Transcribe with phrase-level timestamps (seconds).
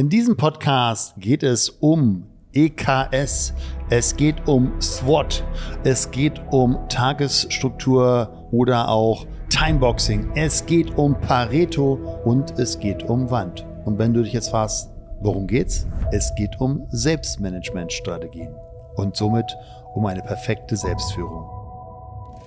[0.00, 3.52] In diesem Podcast geht es um EKS,
[3.90, 5.44] es geht um SWOT,
[5.84, 13.30] es geht um Tagesstruktur oder auch Timeboxing, es geht um Pareto und es geht um
[13.30, 13.66] Wand.
[13.84, 14.88] Und wenn du dich jetzt fragst,
[15.20, 15.86] worum geht's?
[16.12, 18.54] Es geht um Selbstmanagementstrategien
[18.94, 19.54] und somit
[19.94, 21.44] um eine perfekte Selbstführung.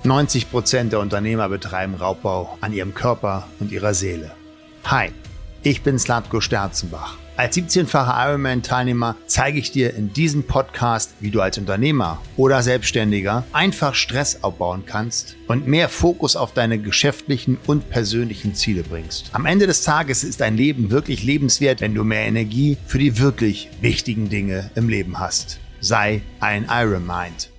[0.02, 4.32] 90 Prozent der Unternehmer betreiben Raubbau an ihrem Körper und ihrer Seele.
[4.86, 5.12] Hi,
[5.62, 7.20] ich bin Slatko Sterzenbach.
[7.36, 13.43] Als 17-facher Ironman-Teilnehmer zeige ich dir in diesem Podcast, wie du als Unternehmer oder Selbstständiger
[13.51, 19.32] einfach Stress abbauen kannst und mehr Fokus auf deine geschäftlichen und persönlichen Ziele bringst.
[19.33, 23.18] Am Ende des Tages ist dein Leben wirklich lebenswert, wenn du mehr Energie für die
[23.18, 25.60] wirklich wichtigen Dinge im Leben hast.
[25.79, 27.53] Sei ein Iron Mind.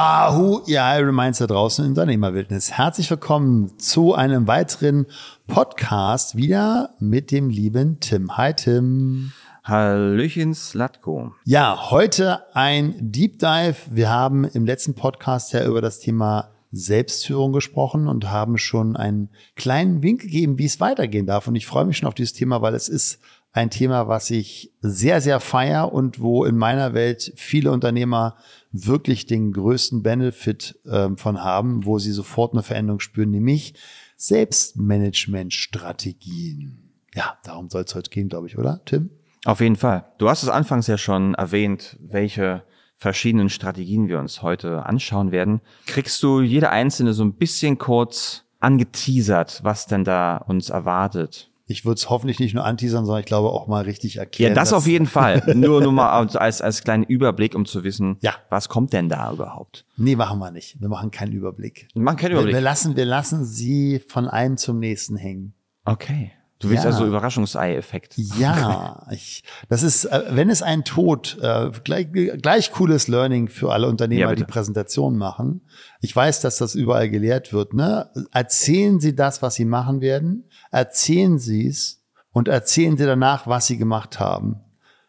[0.00, 2.70] Ahu, ihr Iron Minds da draußen in Unternehmerwildnis.
[2.70, 5.06] Herzlich willkommen zu einem weiteren
[5.48, 8.36] Podcast wieder mit dem lieben Tim.
[8.36, 9.32] Hi Tim.
[9.64, 11.32] Hallöchen Slatko.
[11.44, 13.74] Ja, heute ein Deep Dive.
[13.90, 19.30] Wir haben im letzten Podcast ja über das Thema Selbstführung gesprochen und haben schon einen
[19.56, 21.48] kleinen Wink gegeben, wie es weitergehen darf.
[21.48, 23.18] Und ich freue mich schon auf dieses Thema, weil es ist
[23.52, 28.36] ein Thema, was ich sehr, sehr feier und wo in meiner Welt viele Unternehmer
[28.72, 33.74] wirklich den größten Benefit äh, von haben, wo sie sofort eine Veränderung spüren, nämlich
[34.16, 36.92] Selbstmanagement-Strategien.
[37.14, 39.10] Ja, darum soll es heute gehen, glaube ich, oder, Tim?
[39.44, 40.12] Auf jeden Fall.
[40.18, 42.64] Du hast es anfangs ja schon erwähnt, welche
[42.96, 45.60] verschiedenen Strategien wir uns heute anschauen werden.
[45.86, 51.47] Kriegst du jede einzelne so ein bisschen kurz angeteasert, was denn da uns erwartet?
[51.70, 54.52] Ich würde es hoffentlich nicht nur anteasern, sondern ich glaube auch mal richtig erklären.
[54.52, 55.42] Ja, das auf jeden Fall.
[55.54, 58.34] nur, nur mal als, als kleinen Überblick, um zu wissen, ja.
[58.48, 59.84] was kommt denn da überhaupt?
[59.98, 60.80] Nee, machen wir nicht.
[60.80, 61.86] Wir machen keinen Überblick.
[61.92, 62.54] Wir machen keinen Überblick.
[62.54, 65.52] Wir, wir lassen, wir lassen sie von einem zum nächsten hängen.
[65.84, 66.32] Okay.
[66.60, 66.90] Du willst ja.
[66.90, 68.14] also Überraschungsei-Effekt.
[68.16, 73.72] Ja, ich, das ist, äh, wenn es ein Tod, äh, gleich, gleich cooles Learning für
[73.72, 75.60] alle Unternehmer, ja, die Präsentation machen.
[76.00, 77.74] Ich weiß, dass das überall gelehrt wird.
[77.74, 78.10] Ne?
[78.32, 83.66] Erzählen Sie das, was Sie machen werden, erzählen Sie es und erzählen Sie danach, was
[83.66, 84.60] Sie gemacht haben.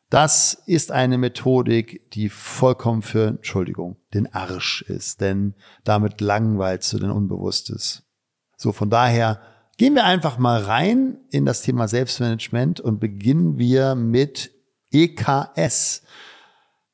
[0.09, 5.53] Das ist eine Methodik, die vollkommen für, Entschuldigung, den Arsch ist, denn
[5.83, 8.03] damit langweilst du den Unbewusstes.
[8.57, 9.39] So, von daher,
[9.79, 14.51] Gehen wir einfach mal rein in das Thema Selbstmanagement und beginnen wir mit
[14.91, 16.03] EKS.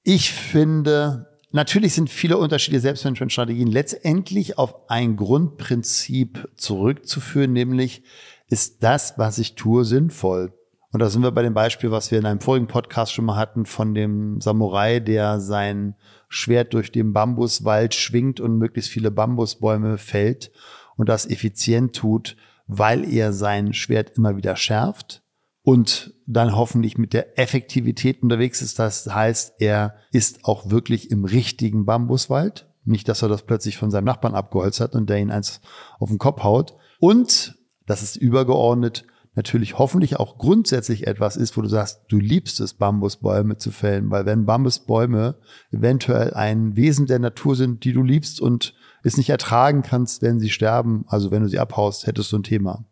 [0.04, 8.04] Ich finde, natürlich sind viele unterschiedliche Selbstmanagementstrategien letztendlich auf ein Grundprinzip zurückzuführen, nämlich
[8.48, 10.54] ist das, was ich tue, sinnvoll?
[10.92, 13.36] Und da sind wir bei dem Beispiel, was wir in einem vorigen Podcast schon mal
[13.36, 15.96] hatten, von dem Samurai, der sein
[16.30, 20.52] Schwert durch den Bambuswald schwingt und möglichst viele Bambusbäume fällt
[20.96, 25.24] und das effizient tut weil er sein Schwert immer wieder schärft
[25.62, 28.80] und dann hoffentlich mit der Effektivität unterwegs ist.
[28.80, 32.68] Das heißt, er ist auch wirklich im richtigen Bambuswald.
[32.84, 35.62] Nicht, dass er das plötzlich von seinem Nachbarn abgeholzt hat und der ihn eins
[36.00, 36.76] auf den Kopf haut.
[37.00, 37.55] Und,
[37.86, 42.74] das ist übergeordnet, natürlich hoffentlich auch grundsätzlich etwas ist, wo du sagst, du liebst es,
[42.74, 45.36] Bambusbäume zu fällen, weil wenn Bambusbäume
[45.72, 50.40] eventuell ein Wesen der Natur sind, die du liebst und es nicht ertragen kannst, wenn
[50.40, 52.86] sie sterben, also wenn du sie abhaust, hättest du ein Thema.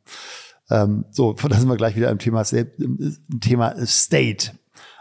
[0.69, 4.51] Ähm, so, da sind wir gleich wieder im Thema, im Thema State.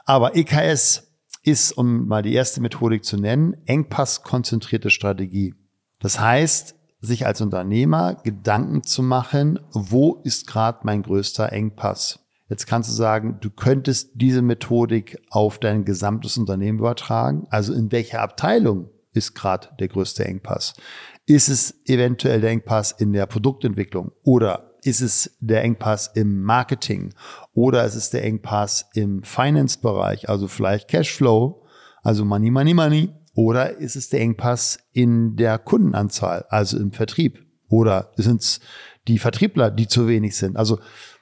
[0.05, 1.09] Aber EKS
[1.43, 5.55] ist, um mal die erste Methodik zu nennen, engpasskonzentrierte Strategie.
[5.99, 12.21] Das heißt, sich als Unternehmer Gedanken zu machen, wo ist gerade mein größter Engpass?
[12.49, 17.47] Jetzt kannst du sagen, du könntest diese Methodik auf dein gesamtes Unternehmen übertragen.
[17.51, 20.75] Also in welcher Abteilung ist gerade der größte Engpass?
[21.27, 27.15] Ist es eventuell der Engpass in der Produktentwicklung oder ist es der Engpass im Marketing
[27.55, 31.65] oder ist es der Engpass im Finance-Bereich, also vielleicht Cashflow,
[32.03, 37.45] also Money, Money, Money oder ist es der Engpass in der Kundenanzahl, also im Vertrieb
[37.69, 38.61] oder sind es
[39.09, 40.57] die Vertriebler, die zu wenig sind?
[40.57, 40.79] Also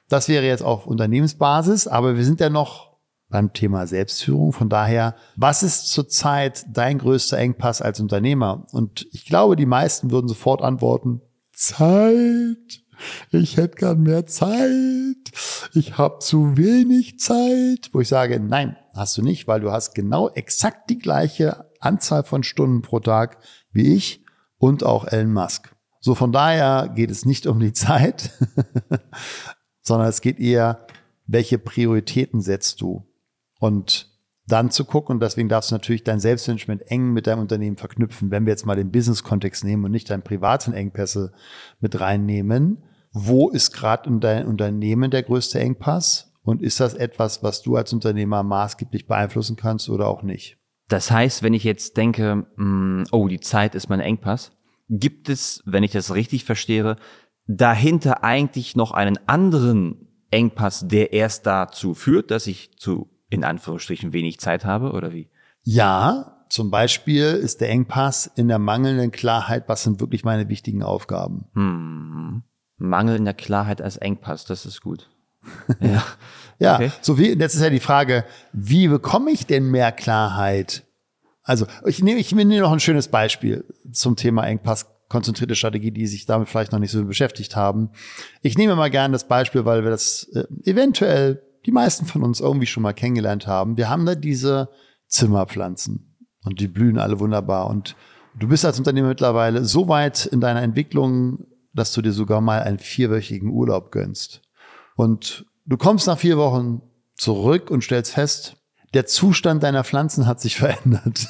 [0.09, 2.91] das wäre jetzt auf Unternehmensbasis, aber wir sind ja noch
[3.29, 4.51] beim Thema Selbstführung.
[4.51, 8.67] Von daher, was ist zurzeit dein größter Engpass als Unternehmer?
[8.71, 11.21] Und ich glaube, die meisten würden sofort antworten,
[11.53, 12.57] Zeit.
[13.31, 15.31] Ich hätte gern mehr Zeit.
[15.73, 17.89] Ich habe zu wenig Zeit.
[17.93, 22.23] Wo ich sage, nein, hast du nicht, weil du hast genau exakt die gleiche Anzahl
[22.23, 23.37] von Stunden pro Tag
[23.71, 24.23] wie ich
[24.57, 25.75] und auch Elon Musk.
[25.99, 28.31] So von daher geht es nicht um die Zeit,
[29.81, 30.87] sondern es geht eher,
[31.27, 33.07] welche Prioritäten setzt du?
[33.59, 34.09] Und
[34.47, 38.31] dann zu gucken, und deswegen darfst du natürlich dein Selbstmanagement eng mit deinem Unternehmen verknüpfen,
[38.31, 41.31] wenn wir jetzt mal den Business-Kontext nehmen und nicht deinen privaten Engpässe
[41.79, 42.83] mit reinnehmen.
[43.13, 46.33] Wo ist gerade in deinem Unternehmen der größte Engpass?
[46.43, 50.57] Und ist das etwas, was du als Unternehmer maßgeblich beeinflussen kannst oder auch nicht?
[50.91, 54.51] Das heißt, wenn ich jetzt denke, mh, oh, die Zeit ist mein Engpass,
[54.89, 56.97] gibt es, wenn ich das richtig verstehe,
[57.47, 64.11] dahinter eigentlich noch einen anderen Engpass, der erst dazu führt, dass ich zu, in Anführungsstrichen,
[64.11, 65.29] wenig Zeit habe oder wie?
[65.63, 70.83] Ja, zum Beispiel ist der Engpass in der mangelnden Klarheit, was sind wirklich meine wichtigen
[70.83, 71.45] Aufgaben.
[71.53, 72.43] Hm.
[72.75, 75.09] Mangel in der Klarheit als Engpass, das ist gut.
[75.79, 76.03] Ja,
[76.59, 76.91] ja okay.
[77.01, 80.83] so wie, jetzt ist ja die Frage, wie bekomme ich denn mehr Klarheit?
[81.43, 86.07] Also ich nehme, ich nehme noch ein schönes Beispiel zum Thema Engpass konzentrierte Strategie, die
[86.07, 87.89] sich damit vielleicht noch nicht so beschäftigt haben.
[88.41, 92.39] Ich nehme mal gerne das Beispiel, weil wir das äh, eventuell die meisten von uns
[92.39, 93.75] irgendwie schon mal kennengelernt haben.
[93.75, 94.69] Wir haben da diese
[95.07, 96.15] Zimmerpflanzen
[96.45, 97.67] und die blühen alle wunderbar.
[97.67, 97.97] Und
[98.39, 102.63] du bist als Unternehmer mittlerweile so weit in deiner Entwicklung, dass du dir sogar mal
[102.63, 104.41] einen vierwöchigen Urlaub gönnst.
[104.95, 106.81] Und du kommst nach vier Wochen
[107.15, 108.57] zurück und stellst fest,
[108.93, 111.27] der Zustand deiner Pflanzen hat sich verändert.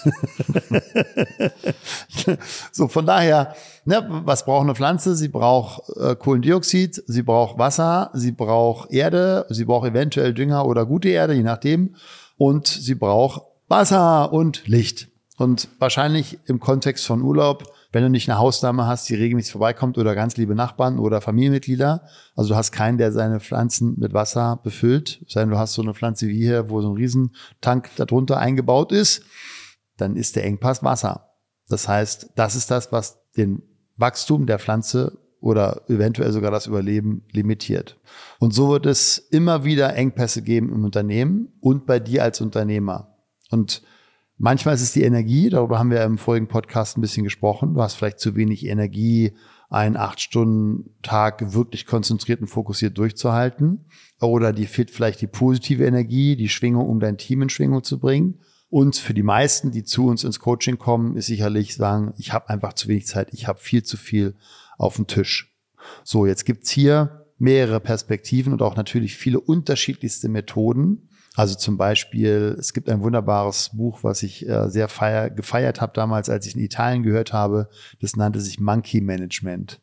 [2.72, 3.56] so, von daher,
[3.86, 5.16] ne, was braucht eine Pflanze?
[5.16, 10.86] Sie braucht äh, Kohlendioxid, sie braucht Wasser, sie braucht Erde, sie braucht eventuell Dünger oder
[10.86, 11.96] gute Erde, je nachdem.
[12.38, 15.10] Und sie braucht Wasser und Licht.
[15.38, 19.98] Und wahrscheinlich im Kontext von Urlaub wenn du nicht eine Hausdame hast, die regelmäßig vorbeikommt
[19.98, 24.60] oder ganz liebe Nachbarn oder Familienmitglieder, also du hast keinen, der seine Pflanzen mit Wasser
[24.64, 28.92] befüllt, sondern du hast so eine Pflanze wie hier, wo so ein Riesentank darunter eingebaut
[28.92, 29.24] ist,
[29.98, 31.32] dann ist der Engpass Wasser.
[31.68, 33.62] Das heißt, das ist das, was den
[33.98, 38.00] Wachstum der Pflanze oder eventuell sogar das Überleben limitiert.
[38.40, 43.18] Und so wird es immer wieder Engpässe geben im Unternehmen und bei dir als Unternehmer.
[43.50, 43.82] Und
[44.44, 47.76] Manchmal ist es die Energie, darüber haben wir im vorigen Podcast ein bisschen gesprochen.
[47.76, 49.34] Du hast vielleicht zu wenig Energie,
[49.70, 53.86] einen acht Stunden Tag wirklich konzentriert und fokussiert durchzuhalten.
[54.20, 58.00] Oder die fehlt vielleicht die positive Energie, die Schwingung, um dein Team in Schwingung zu
[58.00, 58.40] bringen.
[58.72, 62.50] Und für die meisten, die zu uns ins Coaching kommen, ist sicherlich sagen, ich habe
[62.50, 64.34] einfach zu wenig Zeit, ich habe viel zu viel
[64.80, 65.56] auf dem Tisch.
[66.04, 72.56] So, jetzt gibt's hier mehrere Perspektiven und auch natürlich viele unterschiedlichste Methoden, also zum Beispiel,
[72.60, 76.56] es gibt ein wunderbares Buch, was ich äh, sehr feier, gefeiert habe damals, als ich
[76.56, 77.70] in Italien gehört habe.
[78.02, 79.80] Das nannte sich Monkey Management.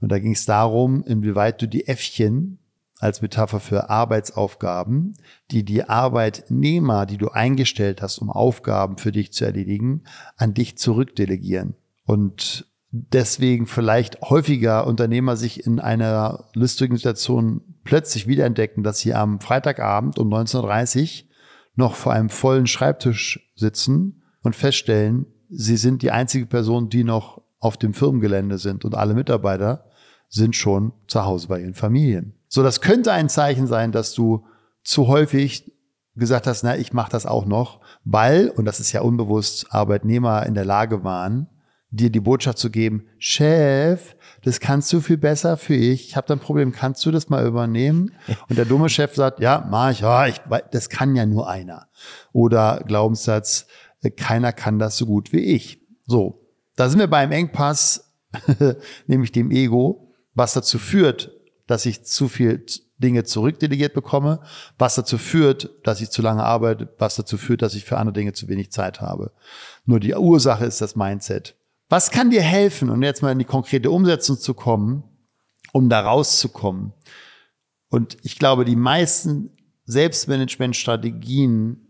[0.00, 2.58] Und da ging es darum, inwieweit du die Äffchen
[3.00, 5.14] als Metapher für Arbeitsaufgaben,
[5.50, 10.04] die die Arbeitnehmer, die du eingestellt hast, um Aufgaben für dich zu erledigen,
[10.36, 11.74] an dich zurückdelegieren.
[12.06, 19.40] Und deswegen vielleicht häufiger Unternehmer sich in einer lustigen Situation plötzlich wiederentdecken, dass sie am
[19.40, 21.28] Freitagabend um 19.30 Uhr
[21.76, 27.42] noch vor einem vollen Schreibtisch sitzen und feststellen, sie sind die einzige Person, die noch
[27.60, 29.86] auf dem Firmengelände sind und alle Mitarbeiter
[30.28, 32.34] sind schon zu Hause bei ihren Familien.
[32.48, 34.46] So, das könnte ein Zeichen sein, dass du
[34.82, 35.72] zu häufig
[36.16, 40.46] gesagt hast, na, ich mache das auch noch, weil, und das ist ja unbewusst, Arbeitnehmer
[40.46, 41.48] in der Lage waren,
[41.90, 46.08] dir die Botschaft zu geben, Chef, das kannst du viel besser für ich.
[46.08, 48.12] Ich habe da ein Problem, kannst du das mal übernehmen?
[48.48, 51.88] Und der dumme Chef sagt, ja, mach ich, ja, ich, das kann ja nur einer.
[52.32, 53.66] Oder Glaubenssatz,
[54.02, 55.80] äh, keiner kann das so gut wie ich.
[56.06, 56.46] So,
[56.76, 58.12] da sind wir beim Engpass,
[59.06, 61.32] nämlich dem Ego, was dazu führt,
[61.66, 62.66] dass ich zu viel
[62.98, 64.40] Dinge zurückdelegiert bekomme,
[64.78, 68.12] was dazu führt, dass ich zu lange arbeite, was dazu führt, dass ich für andere
[68.12, 69.32] Dinge zu wenig Zeit habe.
[69.84, 71.56] Nur die Ursache ist das Mindset.
[71.88, 75.04] Was kann dir helfen, um jetzt mal in die konkrete Umsetzung zu kommen,
[75.72, 76.92] um da rauszukommen?
[77.88, 79.50] Und ich glaube, die meisten
[79.84, 81.84] Selbstmanagement-Strategien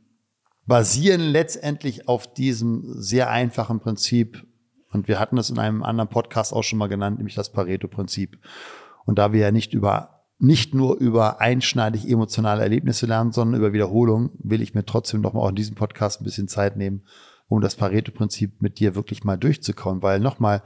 [0.67, 4.47] basieren letztendlich auf diesem sehr einfachen Prinzip.
[4.91, 8.39] Und wir hatten das in einem anderen Podcast auch schon mal genannt, nämlich das Pareto-Prinzip.
[9.05, 13.73] Und da wir ja nicht über, nicht nur über einschneidig emotionale Erlebnisse lernen, sondern über
[13.73, 17.05] Wiederholung, will ich mir trotzdem noch mal auch in diesem Podcast ein bisschen Zeit nehmen,
[17.55, 20.03] um das Pareto-Prinzip mit dir wirklich mal durchzukauen.
[20.03, 20.63] Weil nochmal,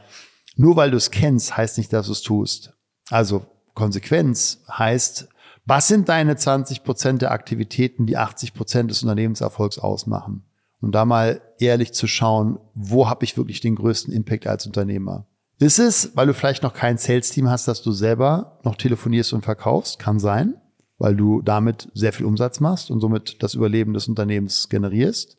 [0.56, 2.72] nur weil du es kennst, heißt nicht, dass du es tust.
[3.10, 5.28] Also Konsequenz heißt,
[5.64, 10.44] was sind deine 20 Prozent der Aktivitäten, die 80 Prozent des Unternehmenserfolgs ausmachen?
[10.80, 15.26] Und da mal ehrlich zu schauen, wo habe ich wirklich den größten Impact als Unternehmer?
[15.58, 19.42] Ist es, weil du vielleicht noch kein Sales-Team hast, dass du selber noch telefonierst und
[19.42, 19.98] verkaufst?
[19.98, 20.54] Kann sein,
[20.98, 25.36] weil du damit sehr viel Umsatz machst und somit das Überleben des Unternehmens generierst.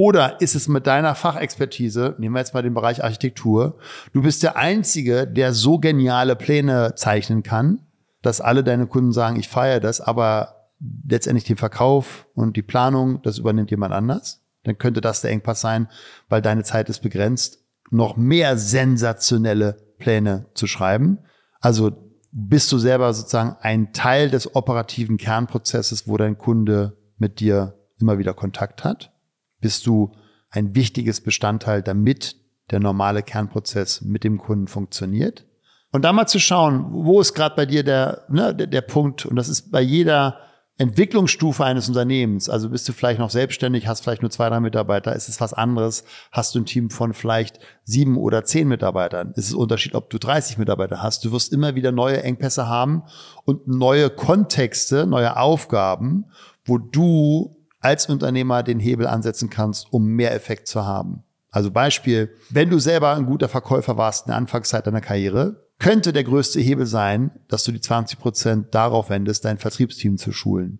[0.00, 3.76] Oder ist es mit deiner Fachexpertise, nehmen wir jetzt mal den Bereich Architektur,
[4.14, 7.82] du bist der Einzige, der so geniale Pläne zeichnen kann,
[8.22, 10.70] dass alle deine Kunden sagen, ich feiere das, aber
[11.06, 14.40] letztendlich den Verkauf und die Planung, das übernimmt jemand anders.
[14.64, 15.86] Dann könnte das der Engpass sein,
[16.30, 17.58] weil deine Zeit ist begrenzt,
[17.90, 21.18] noch mehr sensationelle Pläne zu schreiben.
[21.60, 21.92] Also
[22.32, 28.16] bist du selber sozusagen ein Teil des operativen Kernprozesses, wo dein Kunde mit dir immer
[28.16, 29.12] wieder Kontakt hat?
[29.60, 30.12] Bist du
[30.50, 32.36] ein wichtiges Bestandteil, damit
[32.70, 35.46] der normale Kernprozess mit dem Kunden funktioniert?
[35.92, 39.26] Und da mal zu schauen, wo ist gerade bei dir der, ne, der, der Punkt,
[39.26, 40.38] und das ist bei jeder
[40.78, 45.14] Entwicklungsstufe eines Unternehmens, also bist du vielleicht noch selbstständig, hast vielleicht nur zwei, drei Mitarbeiter,
[45.14, 46.04] ist es was anderes.
[46.32, 50.18] Hast du ein Team von vielleicht sieben oder zehn Mitarbeitern, ist es Unterschied, ob du
[50.18, 51.24] 30 Mitarbeiter hast.
[51.24, 53.02] Du wirst immer wieder neue Engpässe haben
[53.44, 56.26] und neue Kontexte, neue Aufgaben,
[56.64, 61.24] wo du als Unternehmer den Hebel ansetzen kannst, um mehr Effekt zu haben.
[61.50, 66.12] Also Beispiel, wenn du selber ein guter Verkäufer warst in der Anfangszeit deiner Karriere, könnte
[66.12, 70.78] der größte Hebel sein, dass du die 20 Prozent darauf wendest, dein Vertriebsteam zu schulen.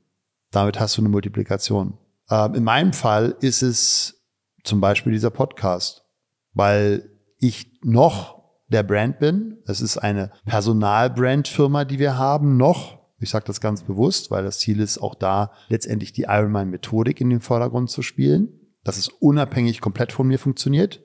[0.51, 1.99] Damit hast du eine Multiplikation.
[2.31, 4.23] Ähm, in meinem Fall ist es
[4.63, 6.05] zum Beispiel dieser Podcast,
[6.53, 9.59] weil ich noch der Brand bin.
[9.67, 13.00] Es ist eine Personalbrandfirma, die wir haben, noch.
[13.21, 17.31] Ich sage das ganz bewusst, weil das Ziel ist, auch da letztendlich die Ironman-Methodik in
[17.31, 18.49] den Vordergrund zu spielen,
[18.83, 21.01] dass es unabhängig komplett von mir funktioniert.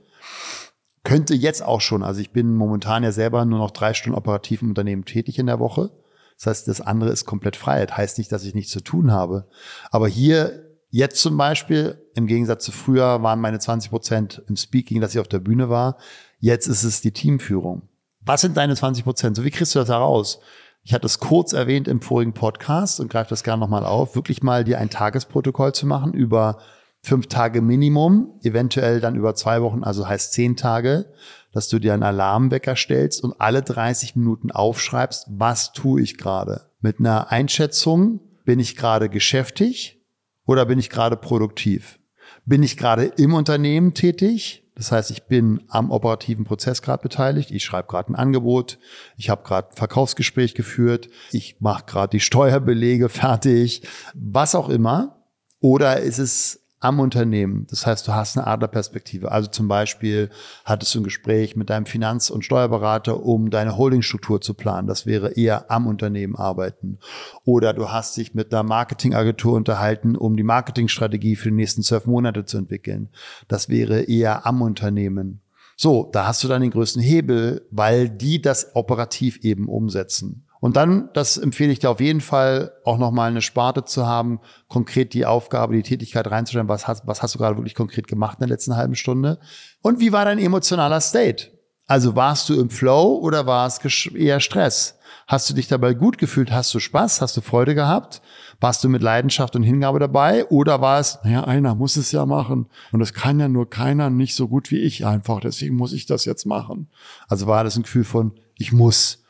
[1.03, 2.03] Könnte jetzt auch schon.
[2.03, 5.45] Also ich bin momentan ja selber nur noch drei Stunden operativ im Unternehmen tätig in
[5.45, 5.91] der Woche.
[6.37, 7.95] Das heißt, das andere ist komplett Freiheit.
[7.95, 9.47] Heißt nicht, dass ich nichts zu tun habe.
[9.91, 15.01] Aber hier jetzt zum Beispiel, im Gegensatz zu früher, waren meine 20 Prozent im Speaking,
[15.01, 15.97] dass ich auf der Bühne war.
[16.39, 17.89] Jetzt ist es die Teamführung.
[18.21, 19.35] Was sind deine 20 Prozent?
[19.35, 20.39] So wie kriegst du das heraus?
[20.87, 24.43] Ich hatte es kurz erwähnt im vorigen Podcast und greife das gerne nochmal auf, wirklich
[24.43, 26.59] mal dir ein Tagesprotokoll zu machen über
[27.01, 31.11] fünf Tage Minimum, eventuell dann über zwei Wochen, also heißt zehn Tage,
[31.51, 36.69] dass du dir einen Alarmwecker stellst und alle 30 Minuten aufschreibst, was tue ich gerade?
[36.81, 40.05] Mit einer Einschätzung, bin ich gerade geschäftig
[40.45, 41.97] oder bin ich gerade produktiv?
[42.45, 44.63] Bin ich gerade im Unternehmen tätig?
[44.75, 47.49] Das heißt, ich bin am operativen Prozess gerade beteiligt.
[47.49, 48.77] Ich schreibe gerade ein Angebot.
[49.15, 51.09] Ich habe gerade ein Verkaufsgespräch geführt.
[51.31, 53.83] Ich mache gerade die Steuerbelege fertig.
[54.13, 55.23] Was auch immer.
[55.59, 57.65] Oder ist es am Unternehmen.
[57.69, 59.31] Das heißt, du hast eine Adlerperspektive.
[59.31, 60.29] Also zum Beispiel
[60.65, 64.87] hattest du ein Gespräch mit deinem Finanz- und Steuerberater, um deine Holdingstruktur zu planen.
[64.87, 66.99] Das wäre eher am Unternehmen arbeiten.
[67.43, 72.05] Oder du hast dich mit einer Marketingagentur unterhalten, um die Marketingstrategie für die nächsten zwölf
[72.05, 73.09] Monate zu entwickeln.
[73.47, 75.41] Das wäre eher am Unternehmen.
[75.77, 80.45] So, da hast du dann den größten Hebel, weil die das operativ eben umsetzen.
[80.65, 84.39] Und dann, das empfehle ich dir auf jeden Fall, auch nochmal eine Sparte zu haben,
[84.67, 86.67] konkret die Aufgabe, die Tätigkeit reinzustellen.
[86.67, 89.37] Was hast, was hast du gerade wirklich konkret gemacht in der letzten halben Stunde?
[89.83, 91.51] Und wie war dein emotionaler State?
[91.85, 93.79] Also warst du im Flow oder war es
[94.15, 94.97] eher Stress?
[95.27, 96.51] Hast du dich dabei gut gefühlt?
[96.51, 97.21] Hast du Spaß?
[97.21, 98.23] Hast du Freude gehabt?
[98.59, 100.47] Warst du mit Leidenschaft und Hingabe dabei?
[100.47, 102.65] Oder war es, naja, einer muss es ja machen.
[102.91, 105.41] Und das kann ja nur keiner nicht so gut wie ich einfach.
[105.41, 106.89] Deswegen muss ich das jetzt machen.
[107.27, 109.23] Also war das ein Gefühl von, ich muss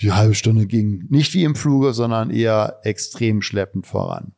[0.00, 4.32] die halbe Stunde ging nicht wie im Fluge, sondern eher extrem schleppend voran.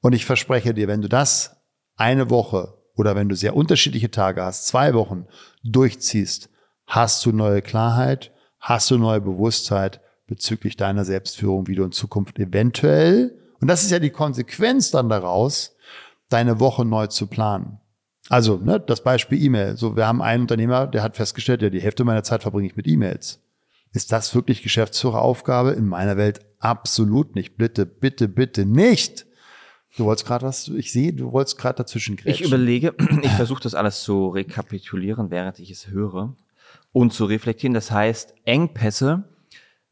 [0.00, 1.56] Und ich verspreche dir, wenn du das
[1.96, 5.26] eine Woche oder wenn du sehr unterschiedliche Tage hast, zwei Wochen
[5.64, 6.50] durchziehst,
[6.86, 12.38] hast du neue Klarheit, hast du neue Bewusstheit bezüglich deiner Selbstführung, wie du in Zukunft
[12.38, 15.76] eventuell, und das ist ja die Konsequenz dann daraus,
[16.28, 17.80] deine Woche neu zu planen.
[18.28, 19.76] Also, ne, das Beispiel E-Mail.
[19.76, 22.76] So, wir haben einen Unternehmer, der hat festgestellt, ja, die Hälfte meiner Zeit verbringe ich
[22.76, 23.40] mit E-Mails.
[23.92, 25.72] Ist das wirklich Geschäftsführeraufgabe?
[25.72, 27.56] In meiner Welt absolut nicht.
[27.56, 29.26] Bitte, bitte, bitte nicht.
[29.96, 32.44] Du wolltest gerade was, ich sehe, du wolltest gerade dazwischen grätschen.
[32.44, 36.36] Ich überlege, ich versuche das alles zu rekapitulieren, während ich es höre
[36.92, 37.74] und zu reflektieren.
[37.74, 39.24] Das heißt, Engpässe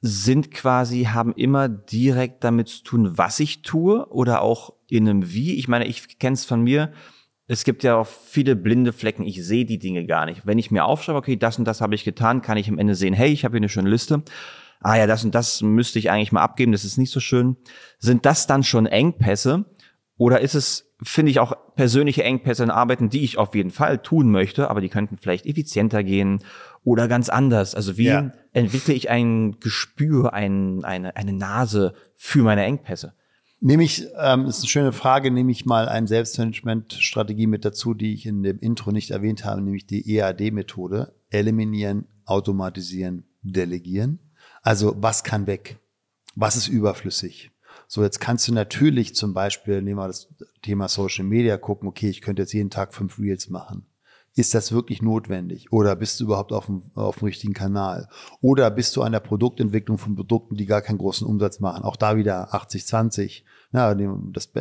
[0.03, 5.33] sind quasi, haben immer direkt damit zu tun, was ich tue oder auch in einem
[5.33, 5.55] Wie.
[5.55, 6.93] Ich meine, ich kenne es von mir,
[7.49, 9.25] es gibt ja auch viele blinde Flecken.
[9.25, 10.47] Ich sehe die Dinge gar nicht.
[10.47, 12.95] Wenn ich mir aufschreibe, okay, das und das habe ich getan, kann ich am Ende
[12.95, 14.23] sehen, hey, ich habe hier eine schöne Liste.
[14.81, 17.57] Ah ja, das und das müsste ich eigentlich mal abgeben, das ist nicht so schön.
[17.99, 19.65] Sind das dann schon Engpässe?
[20.19, 23.99] Oder ist es, finde ich, auch persönliche Engpässe in Arbeiten, die ich auf jeden Fall
[23.99, 26.43] tun möchte, aber die könnten vielleicht effizienter gehen
[26.85, 27.75] oder ganz anders?
[27.75, 28.33] Also wie ja.
[28.53, 33.15] entwickle ich ein Gespür, ein, eine, eine Nase für meine Engpässe?
[33.61, 38.13] Nehme ich, ähm, ist eine schöne Frage, nehme ich mal eine Selbstmanagement-Strategie mit dazu, die
[38.13, 41.15] ich in dem Intro nicht erwähnt habe, nämlich die EAD-Methode.
[41.31, 44.19] Eliminieren, automatisieren, delegieren.
[44.63, 45.79] Also was kann weg?
[46.35, 47.51] Was ist überflüssig?
[47.89, 50.29] So, jetzt kannst du natürlich zum Beispiel, nehmen wir das
[50.63, 53.87] Thema Social Media, gucken, okay, ich könnte jetzt jeden Tag fünf Reels machen.
[54.37, 55.73] Ist das wirklich notwendig?
[55.73, 58.11] Oder bist du überhaupt auf dem, auf dem richtigen Kanal?
[58.43, 61.85] Oder bist du an der Produktentwicklung von Produkten, die gar keinen großen Umsatz machen?
[61.85, 63.45] Auch da wieder 80-20.
[63.73, 63.93] Ja,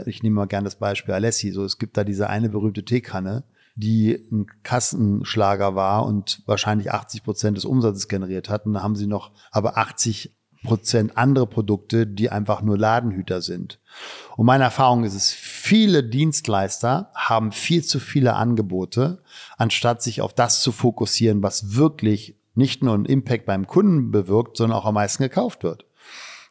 [0.06, 1.52] ich nehme mal gerne das Beispiel Alessi.
[1.52, 3.44] So, es gibt da diese eine berühmte Teekanne,
[3.76, 8.66] die ein Kassenschlager war und wahrscheinlich 80 Prozent des Umsatzes generiert hat.
[8.66, 10.34] Und dann haben sie noch aber 80
[10.66, 13.80] Prozent andere Produkte, die einfach nur Ladenhüter sind.
[14.36, 19.24] Und meine Erfahrung ist es, viele Dienstleister haben viel zu viele Angebote,
[19.58, 24.58] anstatt sich auf das zu fokussieren, was wirklich nicht nur einen Impact beim Kunden bewirkt,
[24.58, 25.86] sondern auch am meisten gekauft wird.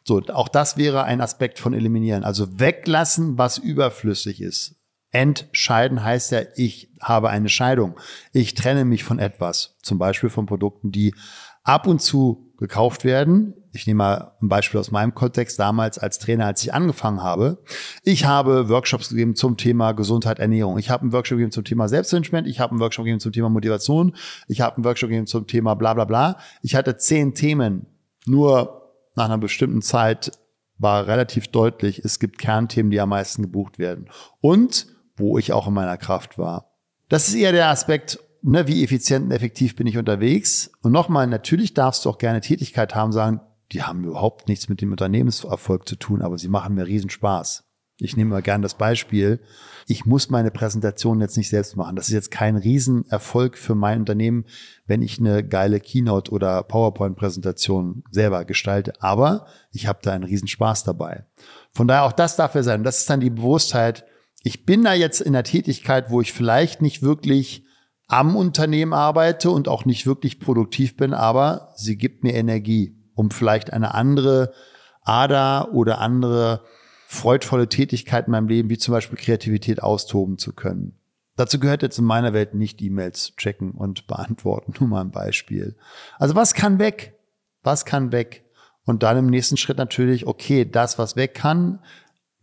[0.03, 2.23] So, auch das wäre ein Aspekt von eliminieren.
[2.23, 4.75] Also weglassen, was überflüssig ist.
[5.11, 7.97] Entscheiden heißt ja, ich habe eine Scheidung.
[8.33, 11.15] Ich trenne mich von etwas, zum Beispiel von Produkten, die
[11.63, 13.53] ab und zu gekauft werden.
[13.73, 17.61] Ich nehme mal ein Beispiel aus meinem Kontext damals als Trainer, als ich angefangen habe.
[18.03, 20.77] Ich habe Workshops gegeben zum Thema Gesundheit, Ernährung.
[20.77, 22.47] Ich habe einen Workshop gegeben zum Thema Selbstmanagement.
[22.47, 24.15] Ich habe einen Workshop gegeben zum Thema Motivation.
[24.47, 26.37] Ich habe einen Workshop gegeben zum Thema bla bla bla.
[26.61, 27.87] Ich hatte zehn Themen.
[28.25, 30.31] Nur nach einer bestimmten Zeit
[30.77, 34.09] war relativ deutlich, es gibt Kernthemen, die am meisten gebucht werden.
[34.41, 36.71] Und wo ich auch in meiner Kraft war.
[37.07, 40.71] Das ist eher der Aspekt, ne, wie effizient und effektiv bin ich unterwegs.
[40.81, 44.81] Und nochmal, natürlich darfst du auch gerne Tätigkeit haben, sagen, die haben überhaupt nichts mit
[44.81, 47.63] dem Unternehmenserfolg zu tun, aber sie machen mir Riesenspaß.
[47.97, 49.39] Ich nehme mal gern das Beispiel.
[49.87, 51.95] Ich muss meine Präsentation jetzt nicht selbst machen.
[51.95, 54.45] Das ist jetzt kein Riesenerfolg für mein Unternehmen,
[54.85, 58.93] wenn ich eine geile Keynote oder PowerPoint-Präsentation selber gestalte.
[58.99, 61.25] Aber ich habe da einen Riesenspaß dabei.
[61.71, 62.83] Von daher auch das darf ja sein.
[62.83, 64.05] Das ist dann die Bewusstheit.
[64.43, 67.64] Ich bin da jetzt in der Tätigkeit, wo ich vielleicht nicht wirklich
[68.07, 73.31] am Unternehmen arbeite und auch nicht wirklich produktiv bin, aber sie gibt mir Energie, um
[73.31, 74.53] vielleicht eine andere
[75.01, 76.61] Ader oder andere
[77.07, 80.97] freudvolle Tätigkeit in meinem Leben, wie zum Beispiel Kreativität austoben zu können.
[81.35, 84.73] Dazu gehört jetzt in meiner Welt nicht E-Mails checken und beantworten.
[84.79, 85.75] Nur mal ein Beispiel.
[86.17, 87.17] Also was kann weg?
[87.63, 88.43] Was kann weg?
[88.85, 91.79] Und dann im nächsten Schritt natürlich, okay, das, was weg kann,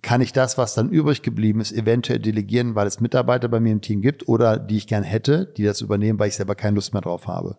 [0.02, 3.73] kann ich das, was dann übrig geblieben ist, eventuell delegieren, weil es Mitarbeiter bei mir
[3.73, 6.75] im Team gibt oder die ich gern hätte, die das übernehmen, weil ich selber keine
[6.75, 7.59] Lust mehr drauf habe.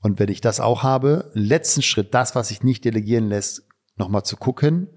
[0.00, 3.66] Und wenn ich das auch habe, letzten Schritt, das, was sich nicht delegieren lässt,
[3.96, 4.88] nochmal zu gucken,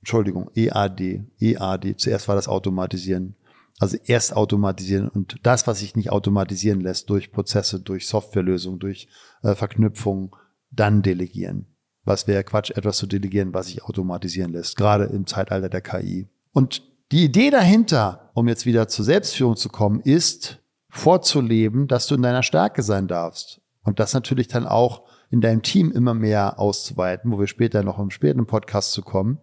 [0.00, 3.34] Entschuldigung, EAD, EAD, zuerst war das Automatisieren.
[3.78, 9.08] Also erst automatisieren und das, was sich nicht automatisieren lässt, durch Prozesse, durch Softwarelösungen, durch
[9.42, 10.34] äh, Verknüpfung,
[10.70, 11.66] dann delegieren.
[12.04, 16.28] Was wäre Quatsch, etwas zu delegieren, was sich automatisieren lässt, gerade im Zeitalter der KI.
[16.56, 22.14] Und die Idee dahinter, um jetzt wieder zur Selbstführung zu kommen, ist vorzuleben, dass du
[22.14, 23.60] in deiner Stärke sein darfst.
[23.82, 27.98] Und das natürlich dann auch in deinem Team immer mehr auszuweiten, wo wir später noch
[27.98, 29.36] im späten Podcast zu kommen,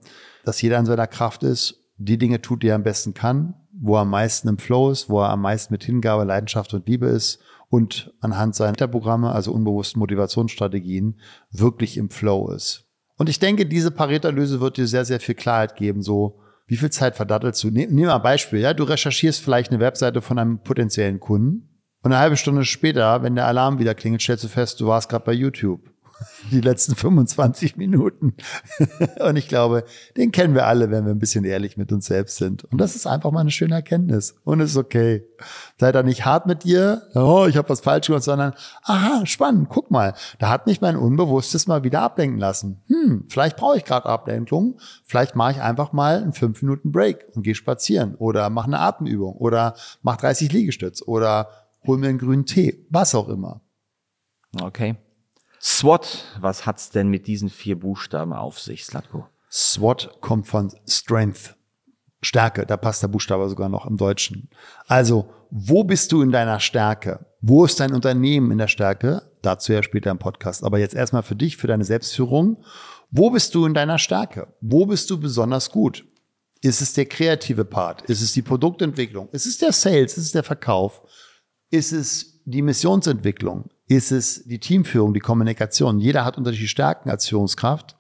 [0.43, 3.93] dass jeder in seiner Kraft ist, die Dinge tut, die er am besten kann, wo
[3.93, 7.06] er am meisten im Flow ist, wo er am meisten mit Hingabe, Leidenschaft und Liebe
[7.06, 7.38] ist
[7.69, 11.19] und anhand seiner Programme, also unbewussten Motivationsstrategien,
[11.52, 12.86] wirklich im Flow ist.
[13.17, 16.89] Und ich denke, diese Pareto-Löse wird dir sehr, sehr viel Klarheit geben, so wie viel
[16.89, 17.69] Zeit verdattelst du?
[17.69, 21.69] Nehmen wir mal ein Beispiel, ja, du recherchierst vielleicht eine Webseite von einem potenziellen Kunden
[22.02, 25.10] und eine halbe Stunde später, wenn der Alarm wieder klingelt, stellst du fest, du warst
[25.10, 25.92] gerade bei YouTube
[26.51, 28.36] die letzten 25 Minuten.
[29.19, 29.83] Und ich glaube,
[30.17, 32.63] den kennen wir alle, wenn wir ein bisschen ehrlich mit uns selbst sind.
[32.65, 34.36] Und das ist einfach mal eine schöne Erkenntnis.
[34.43, 35.25] Und es ist okay.
[35.79, 39.69] Sei da nicht hart mit dir, oh, ich habe was falsch gemacht, sondern, aha, spannend,
[39.69, 42.81] guck mal, da hat mich mein Unbewusstes mal wieder ablenken lassen.
[42.88, 44.79] Hm, vielleicht brauche ich gerade Ablenkung.
[45.03, 48.79] Vielleicht mache ich einfach mal einen 5 Minuten Break und gehe spazieren oder mache eine
[48.79, 51.49] Atemübung oder mach 30 Liegestütz oder
[51.86, 53.62] hol mir einen grünen Tee, was auch immer.
[54.62, 54.95] Okay.
[55.65, 59.28] SWOT, was hat's denn mit diesen vier Buchstaben auf sich, Slatko?
[59.49, 61.56] SWOT kommt von Strength.
[62.21, 64.49] Stärke, da passt der Buchstabe sogar noch im Deutschen.
[64.88, 67.28] Also, wo bist du in deiner Stärke?
[67.39, 69.21] Wo ist dein Unternehmen in der Stärke?
[69.41, 70.65] Dazu ja später im Podcast.
[70.65, 72.62] Aber jetzt erstmal für dich, für deine Selbstführung.
[73.10, 74.54] Wo bist du in deiner Stärke?
[74.60, 76.04] Wo bist du besonders gut?
[76.60, 78.02] Ist es der kreative Part?
[78.02, 79.30] Ist es die Produktentwicklung?
[79.32, 80.17] Ist es der Sales?
[80.17, 81.02] Ist es der Verkauf?
[81.69, 83.69] Ist es die Missionsentwicklung?
[83.95, 85.99] Ist es die Teamführung, die Kommunikation.
[85.99, 87.95] Jeder hat unterschiedliche Stärken als Führungskraft.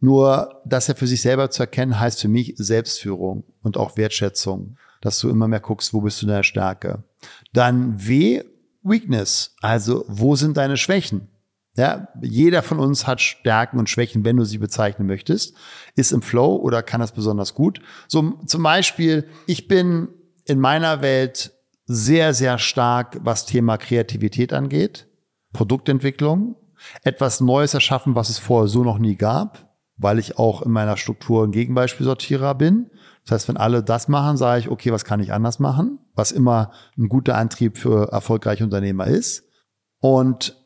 [0.00, 4.76] Nur das ja für sich selber zu erkennen, heißt für mich Selbstführung und auch Wertschätzung,
[5.00, 7.04] dass du immer mehr guckst, wo bist du in der Stärke.
[7.52, 8.42] Dann W,
[8.82, 11.28] Weakness, also wo sind deine Schwächen?
[11.76, 15.54] Ja, jeder von uns hat Stärken und Schwächen, wenn du sie bezeichnen möchtest,
[15.96, 17.80] ist im Flow oder kann das besonders gut.
[18.08, 20.08] So zum Beispiel, ich bin
[20.44, 21.52] in meiner Welt
[21.86, 25.06] sehr, sehr stark, was Thema Kreativität angeht,
[25.52, 26.56] Produktentwicklung,
[27.02, 30.96] etwas Neues erschaffen, was es vorher so noch nie gab, weil ich auch in meiner
[30.96, 32.90] Struktur ein Gegenbeispielsortierer bin.
[33.24, 35.98] Das heißt, wenn alle das machen, sage ich, okay, was kann ich anders machen?
[36.14, 39.44] Was immer ein guter Antrieb für erfolgreiche Unternehmer ist.
[40.00, 40.56] Und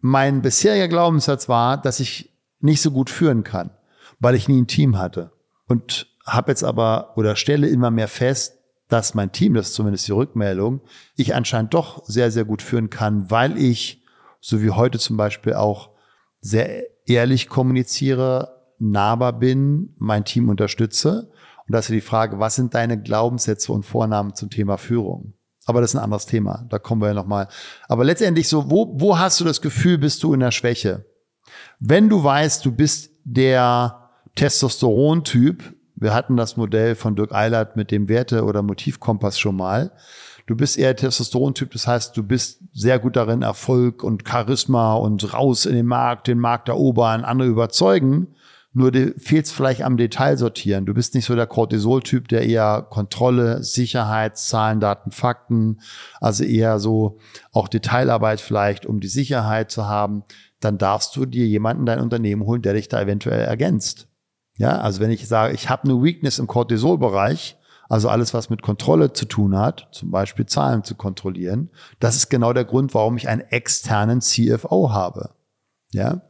[0.00, 3.70] mein bisheriger Glaubenssatz war, dass ich nicht so gut führen kann,
[4.18, 5.32] weil ich nie ein Team hatte.
[5.66, 10.08] Und habe jetzt aber oder stelle immer mehr fest, dass mein Team, das ist zumindest
[10.08, 10.80] die Rückmeldung,
[11.16, 13.99] ich anscheinend doch sehr, sehr gut führen kann, weil ich,
[14.40, 15.90] so wie heute zum Beispiel auch,
[16.40, 21.30] sehr ehrlich kommuniziere, nahbar bin, mein Team unterstütze.
[21.66, 25.34] Und das ist die Frage, was sind deine Glaubenssätze und Vornamen zum Thema Führung?
[25.66, 26.66] Aber das ist ein anderes Thema.
[26.70, 27.48] Da kommen wir ja nochmal.
[27.88, 31.04] Aber letztendlich so, wo, wo hast du das Gefühl, bist du in der Schwäche?
[31.78, 37.90] Wenn du weißt, du bist der Testosteron-Typ, wir hatten das Modell von Dirk Eilert mit
[37.90, 39.92] dem Werte- oder Motivkompass schon mal.
[40.50, 45.32] Du bist eher Testosteron-Typ, das heißt, du bist sehr gut darin, Erfolg und Charisma und
[45.32, 48.34] raus in den Markt, den Markt erobern, andere überzeugen.
[48.72, 50.86] Nur fehlt es vielleicht am Detail sortieren.
[50.86, 55.82] Du bist nicht so der Cortisol-Typ, der eher Kontrolle, Sicherheit, Zahlen, Daten, Fakten,
[56.20, 57.18] also eher so
[57.52, 60.24] auch Detailarbeit vielleicht, um die Sicherheit zu haben.
[60.58, 64.08] Dann darfst du dir jemanden dein Unternehmen holen, der dich da eventuell ergänzt.
[64.56, 67.56] Ja, also wenn ich sage, ich habe eine Weakness im Cortisol-Bereich,
[67.90, 72.30] also alles, was mit Kontrolle zu tun hat, zum Beispiel Zahlen zu kontrollieren, das ist
[72.30, 75.34] genau der Grund, warum ich einen externen CFO habe.
[75.90, 76.22] Ja,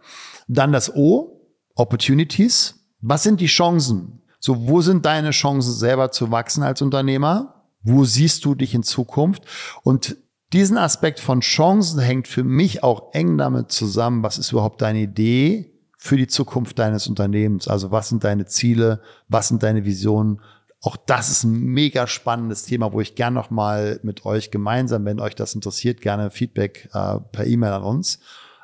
[0.49, 2.77] dann das O, Opportunities.
[3.03, 4.23] Was sind die Chancen?
[4.39, 7.67] So, wo sind deine Chancen selber zu wachsen als Unternehmer?
[7.83, 9.43] Wo siehst du dich in Zukunft?
[9.83, 10.17] Und
[10.55, 15.01] diesen Aspekt von Chancen hängt für mich auch eng damit zusammen, was ist überhaupt deine
[15.01, 15.71] Idee?
[16.03, 17.69] für die Zukunft deines Unternehmens.
[17.69, 19.03] Also was sind deine Ziele?
[19.29, 20.41] Was sind deine Visionen?
[20.83, 25.05] Auch das ist ein mega spannendes Thema, wo ich gern noch mal mit euch gemeinsam,
[25.05, 28.19] wenn euch das interessiert, gerne Feedback äh, per E-Mail an uns,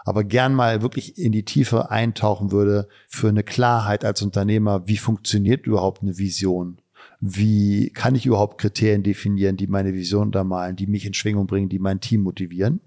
[0.05, 4.87] aber gern mal wirklich in die Tiefe eintauchen würde für eine Klarheit als Unternehmer.
[4.87, 6.79] Wie funktioniert überhaupt eine Vision?
[7.21, 11.69] Wie kann ich überhaupt Kriterien definieren, die meine Vision untermalen, die mich in Schwingung bringen,
[11.69, 12.81] die mein Team motivieren?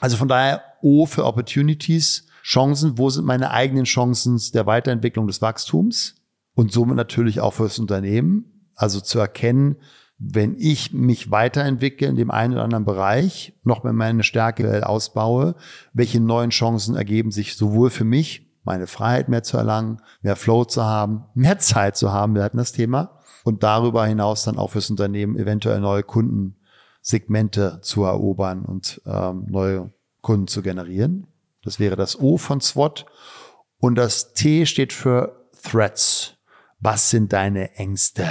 [0.00, 5.42] Also von daher O für Opportunities, Chancen, wo sind meine eigenen Chancen der Weiterentwicklung des
[5.42, 6.16] Wachstums
[6.54, 8.49] und somit natürlich auch fürs Unternehmen.
[8.80, 9.76] Also zu erkennen,
[10.18, 15.54] wenn ich mich weiterentwickle in dem einen oder anderen Bereich, noch mehr meine Stärke ausbaue,
[15.92, 20.64] welche neuen Chancen ergeben sich sowohl für mich, meine Freiheit mehr zu erlangen, mehr Flow
[20.64, 24.70] zu haben, mehr Zeit zu haben, wir hatten das Thema, und darüber hinaus dann auch
[24.70, 31.26] fürs Unternehmen eventuell neue Kundensegmente zu erobern und ähm, neue Kunden zu generieren.
[31.62, 33.04] Das wäre das O von SWOT.
[33.78, 36.36] Und das T steht für Threats.
[36.78, 38.26] Was sind deine Ängste?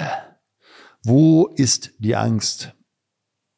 [1.03, 2.75] Wo ist die Angst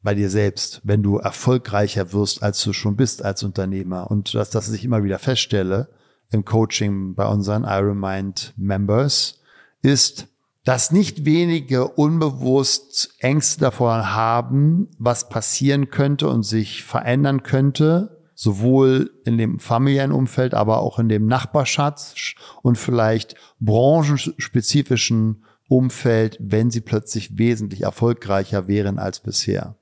[0.01, 4.09] bei dir selbst, wenn du erfolgreicher wirst, als du schon bist als Unternehmer?
[4.11, 5.89] Und das, das ich immer wieder feststelle
[6.29, 9.41] im Coaching bei unseren Ironmind Members,
[9.81, 10.27] ist,
[10.63, 19.11] dass nicht wenige unbewusst Ängste davor haben, was passieren könnte und sich verändern könnte, sowohl
[19.25, 22.13] in dem familiären Umfeld, aber auch in dem Nachbarschatz
[22.61, 29.77] und vielleicht branchenspezifischen Umfeld, wenn sie plötzlich wesentlich erfolgreicher wären als bisher.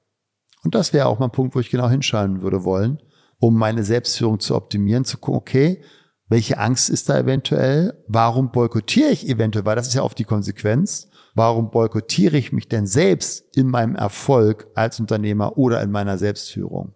[0.63, 3.01] Und das wäre auch mal ein Punkt, wo ich genau hinschauen würde wollen,
[3.39, 5.81] um meine Selbstführung zu optimieren, zu gucken, okay,
[6.27, 8.03] welche Angst ist da eventuell?
[8.07, 9.65] Warum boykottiere ich eventuell?
[9.65, 11.09] Weil das ist ja oft die Konsequenz.
[11.33, 16.93] Warum boykottiere ich mich denn selbst in meinem Erfolg als Unternehmer oder in meiner Selbstführung?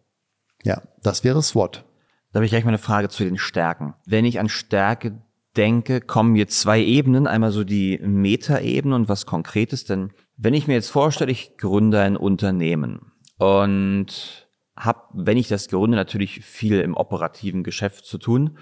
[0.62, 1.84] Ja, das wäre SWOT.
[2.32, 3.96] Da habe ich gleich mal eine Frage zu den Stärken.
[4.06, 5.20] Wenn ich an Stärke
[5.58, 7.28] denke, kommen mir zwei Ebenen.
[7.28, 9.86] Einmal so die Metaebene und was Konkretes.
[9.86, 15.68] Denn wenn ich mir jetzt vorstelle, ich gründe ein Unternehmen und habe, wenn ich das
[15.68, 18.58] gründe, natürlich viel im operativen Geschäft zu tun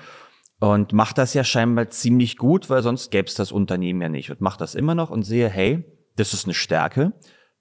[0.60, 4.30] und mache das ja scheinbar ziemlich gut, weil sonst gäbe es das Unternehmen ja nicht
[4.30, 5.84] und mache das immer noch und sehe, hey,
[6.18, 7.14] das ist eine Stärke,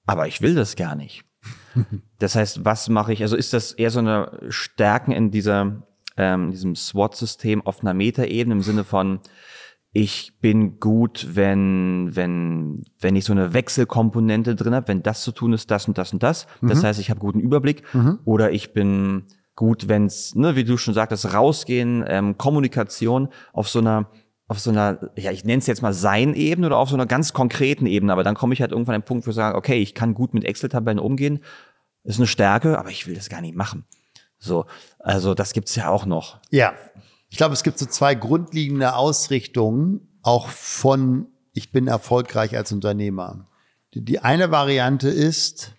[0.06, 1.24] aber ich will das gar nicht.
[2.18, 3.22] Das heißt, was mache ich?
[3.22, 5.86] Also ist das eher so eine Stärken in dieser,
[6.20, 9.20] ähm, diesem SWOT-System auf einer Metaebene im Sinne von,
[9.92, 15.32] ich bin gut, wenn, wenn, wenn ich so eine Wechselkomponente drin habe, wenn das zu
[15.32, 16.46] tun ist, das und das und das.
[16.60, 16.68] Mhm.
[16.68, 17.82] Das heißt, ich habe guten Überblick.
[17.94, 18.18] Mhm.
[18.26, 19.24] Oder ich bin
[19.56, 24.10] gut, wenn es, ne, wie du schon sagtest, rausgehen, ähm, Kommunikation auf so einer
[24.46, 27.32] auf so einer, ja, ich nenne es jetzt mal Sein-Ebene oder auf so einer ganz
[27.32, 29.80] konkreten Ebene, aber dann komme ich halt irgendwann an den Punkt, wo ich sage, okay,
[29.80, 31.38] ich kann gut mit Excel-Tabellen umgehen,
[32.02, 33.84] ist eine Stärke, aber ich will das gar nicht machen.
[34.40, 34.66] So,
[34.98, 36.40] also das gibt's ja auch noch.
[36.50, 36.72] Ja,
[37.28, 43.48] ich glaube, es gibt so zwei grundlegende Ausrichtungen, auch von ich bin erfolgreich als Unternehmer.
[43.92, 45.74] Die eine Variante ist,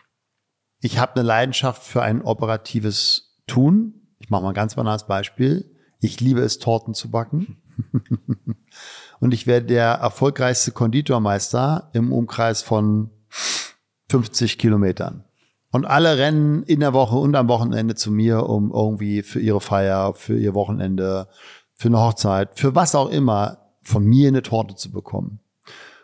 [0.81, 3.93] ich habe eine Leidenschaft für ein operatives Tun.
[4.19, 5.75] Ich mache mal ein ganz banales Beispiel.
[5.99, 7.61] Ich liebe es, Torten zu backen.
[9.19, 13.11] und ich werde der erfolgreichste Konditormeister im Umkreis von
[14.09, 15.23] 50 Kilometern.
[15.71, 19.61] Und alle rennen in der Woche und am Wochenende zu mir, um irgendwie für ihre
[19.61, 21.27] Feier, für ihr Wochenende,
[21.73, 25.39] für eine Hochzeit, für was auch immer, von mir eine Torte zu bekommen.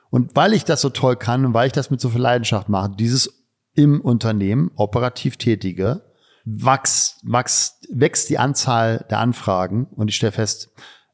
[0.10, 2.69] Und weil ich das so toll kann und weil ich das mit so viel Leidenschaft
[2.69, 6.01] mache, dieses im Unternehmen, operativ Tätige,
[6.45, 10.69] wächst, wächst, wächst die Anzahl der Anfragen und ich stelle fest,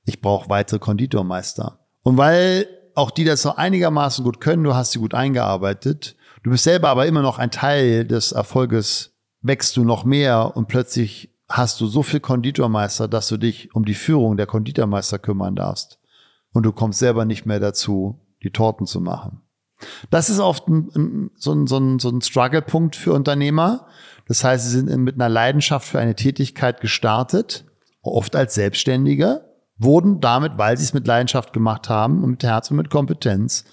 [0.06, 1.80] ich brauche weitere Konditormeister.
[2.04, 6.52] Und weil auch die das so einigermaßen gut können, du hast sie gut eingearbeitet, du
[6.52, 11.34] bist selber aber immer noch ein Teil des Erfolges, wächst du noch mehr und plötzlich
[11.50, 16.00] hast du so viel Konditormeister, dass du dich um die Führung der Konditormeister kümmern darfst.
[16.52, 19.42] Und du kommst selber nicht mehr dazu, die Torten zu machen.
[20.10, 23.88] Das ist oft ein, so ein, so ein, so ein Struggle-Punkt für Unternehmer.
[24.28, 27.66] Das heißt, sie sind mit einer Leidenschaft für eine Tätigkeit gestartet,
[28.02, 29.46] oft als Selbstständige,
[29.78, 33.66] wurden damit, weil sie es mit Leidenschaft gemacht haben und mit Herz und mit Kompetenz,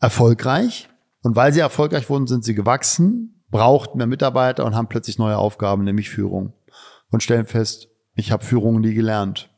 [0.00, 0.88] erfolgreich.
[1.22, 5.36] Und weil sie erfolgreich wurden, sind sie gewachsen, brauchten mehr Mitarbeiter und haben plötzlich neue
[5.36, 6.52] Aufgaben, nämlich Führung.
[7.10, 9.50] Und stellen fest, ich habe Führung nie gelernt.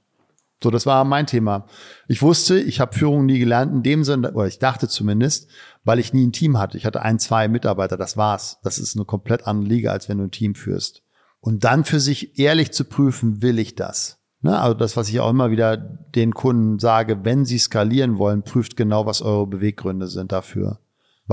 [0.63, 1.67] So, das war mein Thema.
[2.07, 5.49] Ich wusste, ich habe Führung nie gelernt in dem Sinne, oder ich dachte zumindest,
[5.85, 6.77] weil ich nie ein Team hatte.
[6.77, 8.59] Ich hatte ein, zwei Mitarbeiter, das war's.
[8.63, 11.03] Das ist eine komplett andere Liga, als wenn du ein Team führst.
[11.41, 14.21] Und dann für sich ehrlich zu prüfen, will ich das?
[14.41, 14.59] Ne?
[14.61, 18.77] Also das, was ich auch immer wieder den Kunden sage, wenn sie skalieren wollen, prüft
[18.77, 20.79] genau, was eure Beweggründe sind dafür.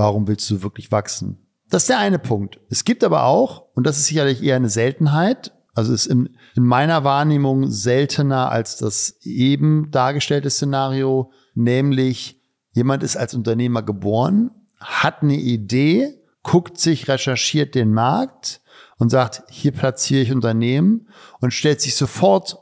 [0.00, 1.36] Warum willst du wirklich wachsen?
[1.68, 2.58] Das ist der eine Punkt.
[2.70, 6.64] Es gibt aber auch, und das ist sicherlich eher eine Seltenheit, also ist in, in
[6.64, 12.40] meiner Wahrnehmung seltener als das eben dargestellte Szenario, nämlich
[12.72, 18.62] jemand ist als Unternehmer geboren, hat eine Idee, guckt sich, recherchiert den Markt
[18.96, 21.08] und sagt, hier platziere ich Unternehmen
[21.40, 22.56] und stellt sich sofort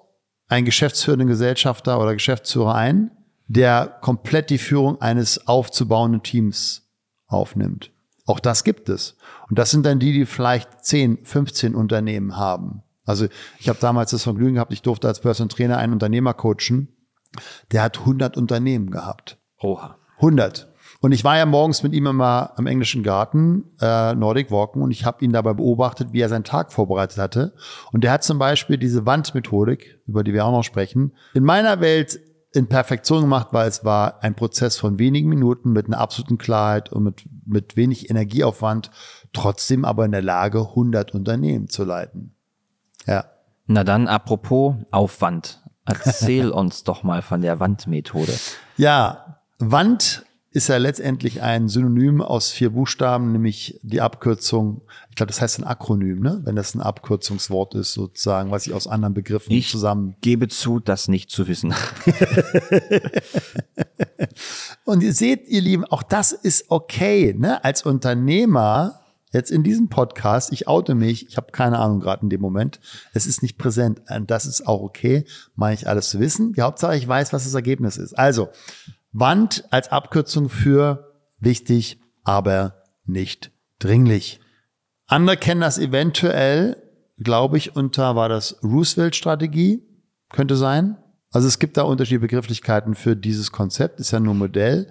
[0.49, 3.13] einen geschäftsführenden Gesellschafter oder Geschäftsführer ein,
[3.47, 6.88] der komplett die Führung eines aufzubauenden Teams
[7.29, 7.93] aufnimmt.
[8.27, 9.17] Auch das gibt es.
[9.49, 12.83] Und das sind dann die, die vielleicht 10, 15 Unternehmen haben.
[13.05, 13.27] Also
[13.59, 16.89] ich habe damals das Vergnügen gehabt, ich durfte als Person Trainer einen Unternehmer coachen,
[17.73, 19.39] der hat 100 Unternehmen gehabt.
[19.61, 19.97] Oha.
[20.17, 20.69] 100.
[21.01, 24.91] Und ich war ja morgens mit ihm immer am englischen Garten, äh, Nordic Walken, und
[24.91, 27.55] ich habe ihn dabei beobachtet, wie er seinen Tag vorbereitet hatte.
[27.93, 31.81] Und der hat zum Beispiel diese Wandmethodik, über die wir auch noch sprechen, in meiner
[31.81, 32.19] Welt
[32.59, 36.93] in Perfektion gemacht, weil es war ein Prozess von wenigen Minuten mit einer absoluten Klarheit
[36.93, 38.91] und mit, mit wenig Energieaufwand,
[39.33, 42.35] trotzdem aber in der Lage, 100 Unternehmen zu leiten.
[43.07, 43.25] Ja.
[43.67, 45.63] Na dann, apropos Aufwand.
[45.87, 48.35] Erzähl uns doch mal von der Wandmethode.
[48.77, 54.81] Ja, Wand ist ja letztendlich ein Synonym aus vier Buchstaben, nämlich die Abkürzung,
[55.11, 56.41] ich glaube, das heißt ein Akronym, ne?
[56.45, 60.17] wenn das ein Abkürzungswort ist, sozusagen, was ich aus anderen Begriffen ich zusammen.
[60.23, 61.75] gebe zu, das nicht zu wissen.
[64.85, 67.35] Und ihr seht, ihr Lieben, auch das ist okay.
[67.37, 67.63] Ne?
[67.63, 72.31] Als Unternehmer Jetzt in diesem Podcast, ich oute mich, ich habe keine Ahnung gerade in
[72.31, 72.81] dem Moment.
[73.13, 74.01] Es ist nicht präsent.
[74.09, 76.55] Und das ist auch okay, meine ich alles zu wissen.
[76.55, 78.19] Die Hauptsache, ich weiß, was das Ergebnis ist.
[78.19, 78.49] Also,
[79.13, 84.41] Wand als Abkürzung für wichtig, aber nicht dringlich.
[85.07, 86.77] Andere kennen das eventuell,
[87.17, 89.83] glaube ich, unter, war das Roosevelt-Strategie?
[90.31, 90.99] Könnte sein.
[91.31, 94.91] Also es gibt da unterschiedliche Begrifflichkeiten für dieses Konzept, ist ja nur Modell.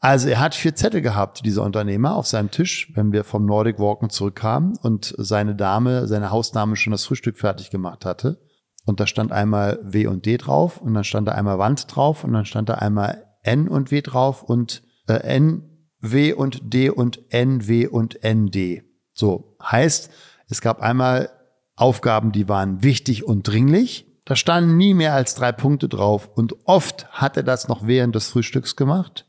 [0.00, 3.78] Also er hat vier Zettel gehabt, dieser Unternehmer, auf seinem Tisch, wenn wir vom Nordic
[3.78, 8.40] Walken zurückkamen und seine Dame, seine Hausdame schon das Frühstück fertig gemacht hatte.
[8.84, 12.24] Und da stand einmal W und D drauf und dann stand da einmal Wand drauf
[12.24, 16.90] und dann stand da einmal N und W drauf und äh, N, W und D
[16.90, 18.82] und N, W und N, D.
[19.12, 20.10] So heißt,
[20.48, 21.30] es gab einmal
[21.76, 24.06] Aufgaben, die waren wichtig und dringlich.
[24.24, 28.14] Da standen nie mehr als drei Punkte drauf und oft hat er das noch während
[28.14, 29.26] des Frühstücks gemacht.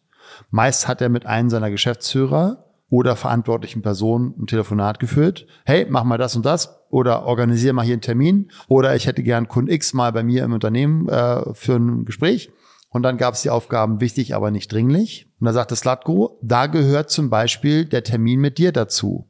[0.52, 5.47] Meist hat er mit einem seiner Geschäftsführer oder verantwortlichen Personen ein Telefonat geführt.
[5.65, 9.23] Hey, mach mal das und das oder organisiere mal hier einen Termin oder ich hätte
[9.23, 12.52] gern Kunden X mal bei mir im Unternehmen äh, für ein Gespräch.
[12.93, 15.27] Und dann gab es die Aufgaben wichtig, aber nicht dringlich.
[15.39, 19.27] Und da sagte Slatko, da gehört zum Beispiel der Termin mit dir dazu.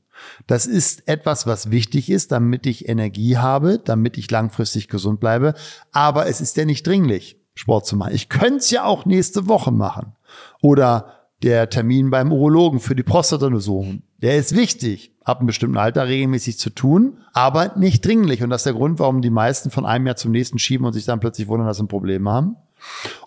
[0.47, 5.53] Das ist etwas, was wichtig ist, damit ich Energie habe, damit ich langfristig gesund bleibe.
[5.91, 8.13] Aber es ist ja nicht dringlich, Sport zu machen.
[8.13, 10.13] Ich könnte es ja auch nächste Woche machen.
[10.61, 14.03] Oder der Termin beim Urologen für die Prostatuntersuchung.
[14.17, 18.43] Der ist wichtig, ab einem bestimmten Alter regelmäßig zu tun, aber nicht dringlich.
[18.43, 20.93] Und das ist der Grund, warum die meisten von einem Jahr zum nächsten schieben und
[20.93, 22.55] sich dann plötzlich wundern, dass sie ein Problem haben.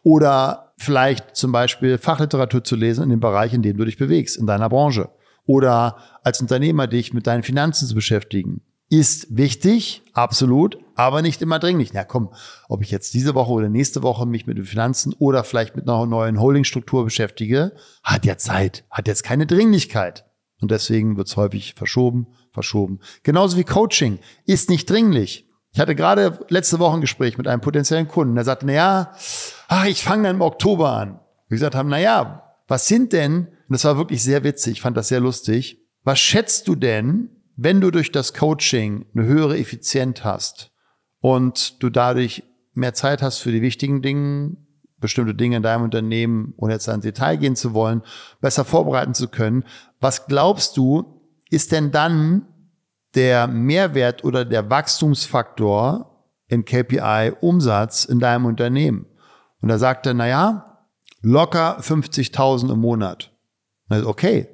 [0.03, 4.37] Oder vielleicht zum Beispiel Fachliteratur zu lesen in dem Bereich, in dem du dich bewegst,
[4.37, 5.09] in deiner Branche.
[5.47, 11.59] Oder als Unternehmer dich mit deinen Finanzen zu beschäftigen ist wichtig, absolut, aber nicht immer
[11.59, 11.92] dringlich.
[11.92, 12.33] Na komm,
[12.69, 15.88] ob ich jetzt diese Woche oder nächste Woche mich mit den Finanzen oder vielleicht mit
[15.88, 17.73] einer neuen Holdingstruktur beschäftige,
[18.05, 20.25] hat ja Zeit, hat jetzt keine Dringlichkeit.
[20.61, 23.01] Und deswegen wird es häufig verschoben, verschoben.
[23.25, 25.45] Genauso wie Coaching ist nicht dringlich.
[25.76, 29.12] Ich hatte gerade letzte Woche ein Gespräch mit einem potenziellen Kunden, der sagte, na ja,
[29.68, 31.20] ach, ich fange dann im Oktober an.
[31.48, 34.80] Wir gesagt haben, na ja, was sind denn, und das war wirklich sehr witzig, ich
[34.80, 39.58] fand das sehr lustig, was schätzt du denn, wenn du durch das Coaching eine höhere
[39.58, 40.70] Effizienz hast
[41.20, 44.56] und du dadurch mehr Zeit hast für die wichtigen Dinge,
[44.96, 48.00] bestimmte Dinge in deinem Unternehmen, ohne jetzt ins Detail gehen zu wollen,
[48.40, 49.62] besser vorbereiten zu können.
[50.00, 52.46] Was glaubst du, ist denn dann
[53.16, 59.07] der Mehrwert oder der Wachstumsfaktor in KPI Umsatz in deinem Unternehmen?
[59.61, 60.87] Und da sagt er, na ja,
[61.22, 63.33] locker 50.000 im Monat.
[63.88, 64.48] Okay.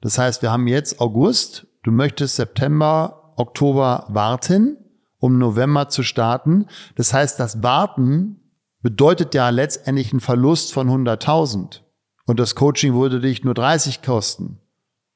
[0.00, 4.76] Das heißt, wir haben jetzt August, du möchtest September, Oktober warten,
[5.18, 6.66] um November zu starten.
[6.94, 11.80] Das heißt, das Warten bedeutet ja letztendlich einen Verlust von 100.000.
[12.26, 14.60] Und das Coaching würde dich nur 30 kosten.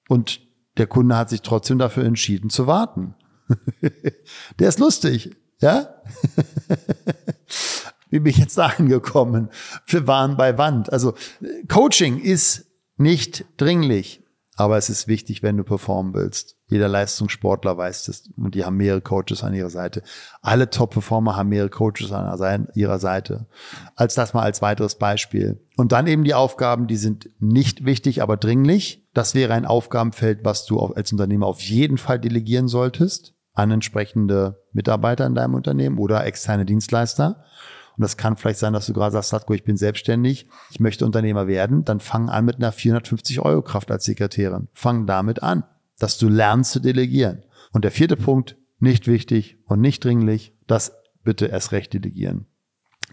[0.09, 0.41] Und
[0.77, 3.15] der Kunde hat sich trotzdem dafür entschieden zu warten.
[4.59, 5.89] der ist lustig, ja?
[8.11, 9.49] Wie bin ich jetzt da angekommen?
[9.87, 10.93] Wir waren bei Wand.
[10.93, 11.15] Also
[11.69, 14.23] Coaching ist nicht dringlich,
[14.57, 16.57] aber es ist wichtig, wenn du performen willst.
[16.73, 20.03] Jeder Leistungssportler weiß das und die haben mehrere Coaches an ihrer Seite.
[20.41, 23.45] Alle Top-Performer haben mehrere Coaches an ihrer Seite.
[23.95, 25.61] Als das mal als weiteres Beispiel.
[25.77, 29.07] Und dann eben die Aufgaben, die sind nicht wichtig, aber dringlich.
[29.13, 34.65] Das wäre ein Aufgabenfeld, was du als Unternehmer auf jeden Fall delegieren solltest an entsprechende
[34.73, 37.45] Mitarbeiter in deinem Unternehmen oder externe Dienstleister.
[37.99, 41.05] Und das kann vielleicht sein, dass du gerade sagst, Satko, ich bin selbstständig, ich möchte
[41.05, 41.85] Unternehmer werden.
[41.85, 44.69] Dann fang an mit einer 450 Euro Kraft als Sekretärin.
[44.73, 45.65] Fang damit an
[46.03, 47.45] dass du lernst zu delegieren.
[47.73, 52.47] Und der vierte Punkt, nicht wichtig und nicht dringlich, das bitte erst recht delegieren.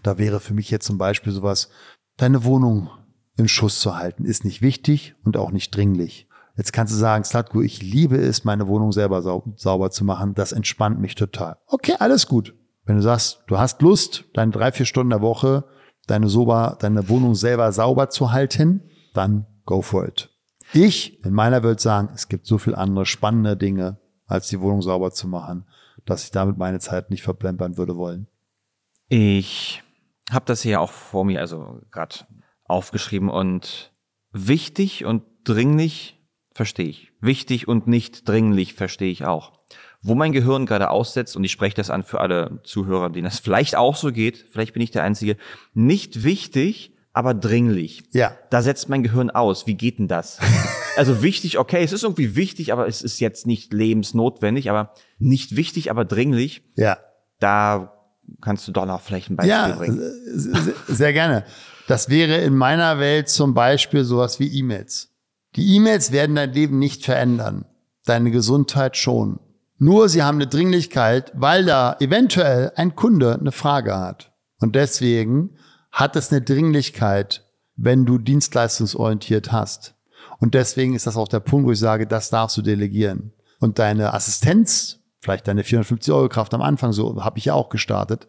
[0.02, 1.70] Da wäre für mich jetzt zum Beispiel sowas,
[2.16, 2.90] deine Wohnung
[3.36, 6.26] im Schuss zu halten, ist nicht wichtig und auch nicht dringlich.
[6.56, 10.34] Jetzt kannst du sagen, Slatko, ich liebe es, meine Wohnung selber sau sauber zu machen.
[10.34, 11.58] Das entspannt mich total.
[11.68, 12.56] Okay, alles gut.
[12.86, 15.64] Wenn du sagst, du hast Lust, deine drei, vier Stunden der Woche
[16.08, 18.82] deine, sauber, deine Wohnung selber sauber zu halten,
[19.14, 20.28] dann go for it.
[20.72, 24.82] Ich in meiner Welt sagen, es gibt so viel andere spannende Dinge, als die Wohnung
[24.82, 25.66] sauber zu machen,
[26.06, 28.28] dass ich damit meine Zeit nicht verplempern würde wollen.
[29.08, 29.82] Ich
[30.30, 32.16] habe das hier auch vor mir, also gerade
[32.64, 33.92] aufgeschrieben und
[34.32, 36.20] wichtig und dringlich
[36.52, 37.12] verstehe ich.
[37.20, 39.52] Wichtig und nicht dringlich verstehe ich auch.
[40.02, 43.40] Wo mein Gehirn gerade aussetzt, und ich spreche das an für alle Zuhörer, denen das
[43.40, 45.36] vielleicht auch so geht, vielleicht bin ich der Einzige,
[45.74, 48.04] nicht wichtig aber dringlich.
[48.12, 48.36] Ja.
[48.50, 49.66] Da setzt mein Gehirn aus.
[49.66, 50.38] Wie geht denn das?
[50.96, 55.56] also wichtig, okay, es ist irgendwie wichtig, aber es ist jetzt nicht lebensnotwendig, aber nicht
[55.56, 56.62] wichtig, aber dringlich.
[56.76, 56.98] Ja.
[57.40, 57.92] Da
[58.40, 60.00] kannst du doch noch vielleicht ein Beispiel ja, bringen.
[60.86, 61.44] Sehr gerne.
[61.88, 65.08] Das wäre in meiner Welt zum Beispiel sowas wie E-Mails.
[65.56, 67.64] Die E-Mails werden dein Leben nicht verändern.
[68.04, 69.40] Deine Gesundheit schon.
[69.78, 74.32] Nur sie haben eine Dringlichkeit, weil da eventuell ein Kunde eine Frage hat.
[74.60, 75.56] Und deswegen
[75.90, 79.94] hat es eine Dringlichkeit, wenn du dienstleistungsorientiert hast.
[80.38, 83.32] Und deswegen ist das auch der Punkt, wo ich sage, das darfst du delegieren.
[83.58, 87.68] Und deine Assistenz, vielleicht deine 450 Euro Kraft am Anfang, so habe ich ja auch
[87.68, 88.26] gestartet,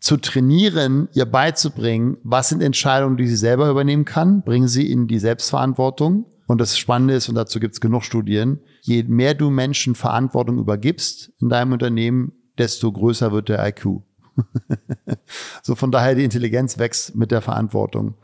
[0.00, 5.06] zu trainieren, ihr beizubringen, was sind Entscheidungen, die sie selber übernehmen kann, bringen sie in
[5.06, 6.26] die Selbstverantwortung.
[6.46, 10.58] Und das Spannende ist, und dazu gibt es genug Studien, je mehr du Menschen Verantwortung
[10.58, 14.02] übergibst in deinem Unternehmen, desto größer wird der IQ.
[15.62, 18.14] so von daher die Intelligenz wächst mit der Verantwortung.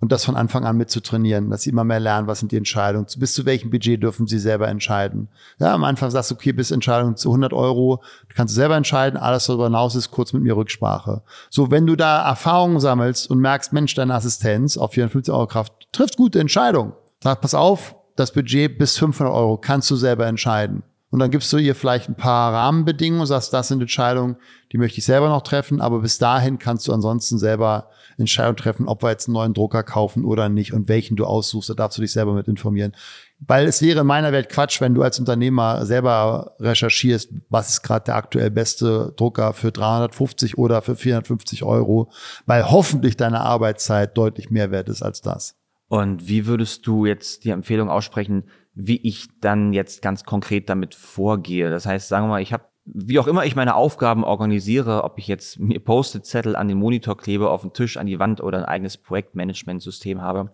[0.00, 2.52] Und das von Anfang an mit zu trainieren, dass sie immer mehr lernen, was sind
[2.52, 5.28] die Entscheidungen, bis zu welchem Budget dürfen sie selber entscheiden.
[5.58, 8.02] Ja, am Anfang sagst du, okay, bis Entscheidung zu 100 Euro,
[8.34, 11.22] kannst du selber entscheiden, alles darüber hinaus ist kurz mit mir Rücksprache.
[11.48, 15.72] So, wenn du da Erfahrungen sammelst und merkst, Mensch, deine Assistenz auf 450 Euro Kraft
[15.92, 16.92] trifft gute Entscheidungen.
[17.22, 20.82] Sag, pass auf, das Budget bis 500 Euro kannst du selber entscheiden.
[21.14, 24.34] Und dann gibst du ihr vielleicht ein paar Rahmenbedingungen, sagst, das sind Entscheidungen,
[24.72, 28.88] die möchte ich selber noch treffen, aber bis dahin kannst du ansonsten selber Entscheidungen treffen,
[28.88, 31.98] ob wir jetzt einen neuen Drucker kaufen oder nicht und welchen du aussuchst, da darfst
[31.98, 32.96] du dich selber mit informieren.
[33.38, 37.82] Weil es wäre in meiner Welt Quatsch, wenn du als Unternehmer selber recherchierst, was ist
[37.82, 42.10] gerade der aktuell beste Drucker für 350 oder für 450 Euro,
[42.46, 45.54] weil hoffentlich deine Arbeitszeit deutlich mehr wert ist als das.
[45.86, 50.94] Und wie würdest du jetzt die Empfehlung aussprechen, wie ich dann jetzt ganz konkret damit
[50.94, 51.70] vorgehe.
[51.70, 55.18] Das heißt, sagen wir mal, ich habe, wie auch immer ich meine Aufgaben organisiere, ob
[55.18, 58.58] ich jetzt mir Post-it-Zettel an den Monitor klebe, auf den Tisch, an die Wand oder
[58.58, 60.50] ein eigenes Projektmanagement-System habe,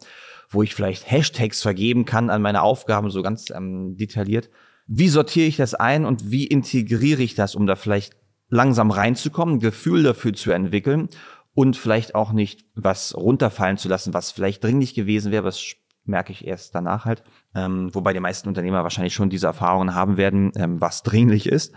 [0.51, 4.51] wo ich vielleicht Hashtags vergeben kann an meine Aufgaben, so ganz ähm, detailliert.
[4.87, 8.17] Wie sortiere ich das ein und wie integriere ich das, um da vielleicht
[8.49, 11.09] langsam reinzukommen, ein Gefühl dafür zu entwickeln
[11.55, 15.77] und vielleicht auch nicht was runterfallen zu lassen, was vielleicht dringlich gewesen wäre, was
[16.11, 17.23] merke ich erst danach halt.
[17.55, 21.75] Ähm, wobei die meisten Unternehmer wahrscheinlich schon diese Erfahrungen haben werden, ähm, was dringlich ist.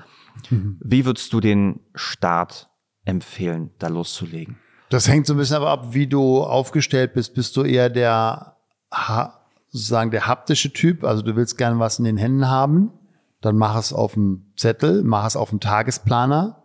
[0.50, 0.80] Mhm.
[0.84, 2.70] Wie würdest du den Start
[3.06, 4.58] empfehlen, da loszulegen?
[4.90, 7.34] Das hängt so ein bisschen aber ab, wie du aufgestellt bist.
[7.34, 8.58] Bist du eher der,
[9.70, 11.04] sozusagen der haptische Typ?
[11.04, 12.92] Also du willst gerne was in den Händen haben?
[13.44, 16.63] dann mach es auf dem Zettel, mach es auf dem Tagesplaner,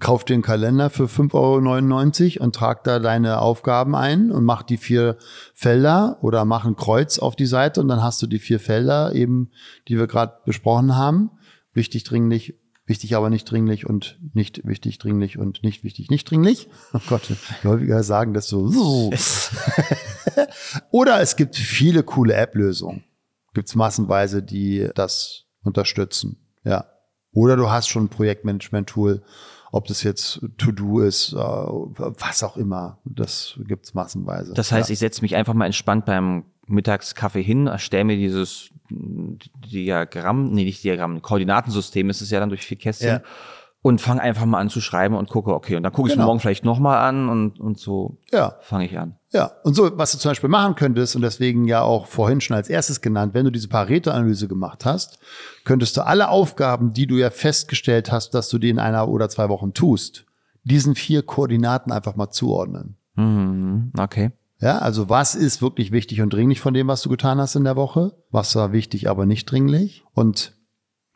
[0.00, 4.62] kauf dir einen Kalender für 5,99 Euro und trag da deine Aufgaben ein und mach
[4.62, 5.16] die vier
[5.54, 9.14] Felder oder mach ein Kreuz auf die Seite und dann hast du die vier Felder
[9.14, 9.50] eben,
[9.88, 11.30] die wir gerade besprochen haben.
[11.72, 12.54] Wichtig, dringlich,
[12.86, 16.68] wichtig, aber nicht dringlich und nicht wichtig, dringlich und nicht wichtig, nicht dringlich.
[16.92, 17.22] Oh Gott,
[17.62, 18.70] häufiger sagen das so.
[20.90, 23.04] oder es gibt viele coole App-Lösungen.
[23.54, 26.38] Gibt's massenweise, die das unterstützen.
[26.64, 26.86] Ja.
[27.34, 29.22] Oder du hast schon ein Projektmanagement-Tool,
[29.72, 32.98] ob das jetzt To-Do ist, äh, was auch immer.
[33.04, 34.54] Das gibt's massenweise.
[34.54, 34.92] Das heißt, ja.
[34.92, 40.82] ich setze mich einfach mal entspannt beim Mittagskaffee hin, erstelle mir dieses Diagramm, nee, nicht
[40.84, 43.08] Diagramm, Koordinatensystem ist es ja dann durch vier Kästchen.
[43.08, 43.22] Ja
[43.84, 46.24] und fange einfach mal an zu schreiben und gucke, okay, und dann gucke ich genau.
[46.24, 48.56] morgen vielleicht nochmal an und, und so ja.
[48.62, 49.16] fange ich an.
[49.30, 52.56] Ja, und so, was du zum Beispiel machen könntest, und deswegen ja auch vorhin schon
[52.56, 55.18] als erstes genannt, wenn du diese Pareto-Analyse gemacht hast,
[55.66, 59.28] könntest du alle Aufgaben, die du ja festgestellt hast, dass du die in einer oder
[59.28, 60.24] zwei Wochen tust,
[60.62, 62.96] diesen vier Koordinaten einfach mal zuordnen.
[63.16, 64.30] Mhm, okay.
[64.62, 67.64] Ja, also was ist wirklich wichtig und dringlich von dem, was du getan hast in
[67.64, 68.16] der Woche?
[68.30, 70.04] Was war wichtig, aber nicht dringlich?
[70.14, 70.54] Und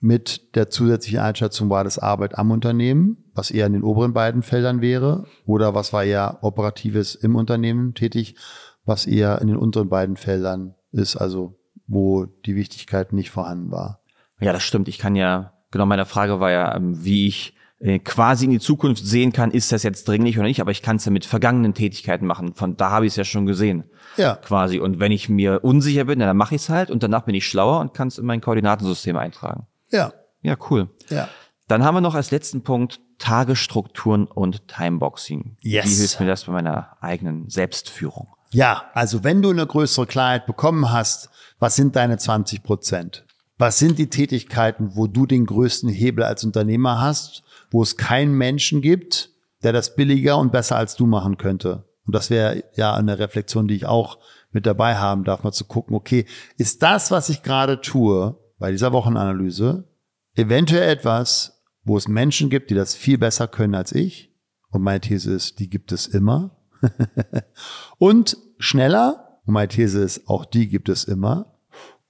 [0.00, 4.42] mit der zusätzlichen Einschätzung war das Arbeit am Unternehmen, was eher in den oberen beiden
[4.42, 8.36] Feldern wäre, oder was war eher operatives im Unternehmen tätig,
[8.84, 14.00] was eher in den unteren beiden Feldern ist, also wo die Wichtigkeit nicht vorhanden war.
[14.40, 14.88] Ja, das stimmt.
[14.88, 18.60] Ich kann ja, genau meine Frage war ja, ähm, wie ich äh, quasi in die
[18.60, 21.24] Zukunft sehen kann, ist das jetzt dringlich oder nicht, aber ich kann es ja mit
[21.24, 22.54] vergangenen Tätigkeiten machen.
[22.54, 23.84] Von da habe ich es ja schon gesehen.
[24.16, 24.36] Ja.
[24.36, 24.78] Quasi.
[24.78, 27.46] Und wenn ich mir unsicher bin, dann mache ich es halt und danach bin ich
[27.46, 29.66] schlauer und kann es in mein Koordinatensystem eintragen.
[29.90, 30.12] Ja.
[30.42, 30.88] Ja, cool.
[31.08, 31.28] Ja.
[31.66, 35.56] Dann haben wir noch als letzten Punkt Tagesstrukturen und Timeboxing.
[35.60, 35.86] Yes.
[35.86, 38.28] Wie hilft mir das bei meiner eigenen Selbstführung?
[38.50, 41.28] Ja, also wenn du eine größere Klarheit bekommen hast,
[41.58, 43.24] was sind deine 20 Prozent?
[43.58, 48.32] Was sind die Tätigkeiten, wo du den größten Hebel als Unternehmer hast, wo es keinen
[48.32, 49.30] Menschen gibt,
[49.62, 51.84] der das billiger und besser als du machen könnte?
[52.06, 54.18] Und das wäre ja eine Reflexion, die ich auch
[54.52, 56.24] mit dabei haben darf, mal zu gucken, okay,
[56.56, 59.88] ist das, was ich gerade tue, bei dieser Wochenanalyse
[60.34, 64.34] eventuell etwas, wo es Menschen gibt, die das viel besser können als ich.
[64.70, 66.58] Und meine These ist, die gibt es immer.
[67.98, 69.40] und schneller.
[69.46, 71.58] Und meine These ist, auch die gibt es immer.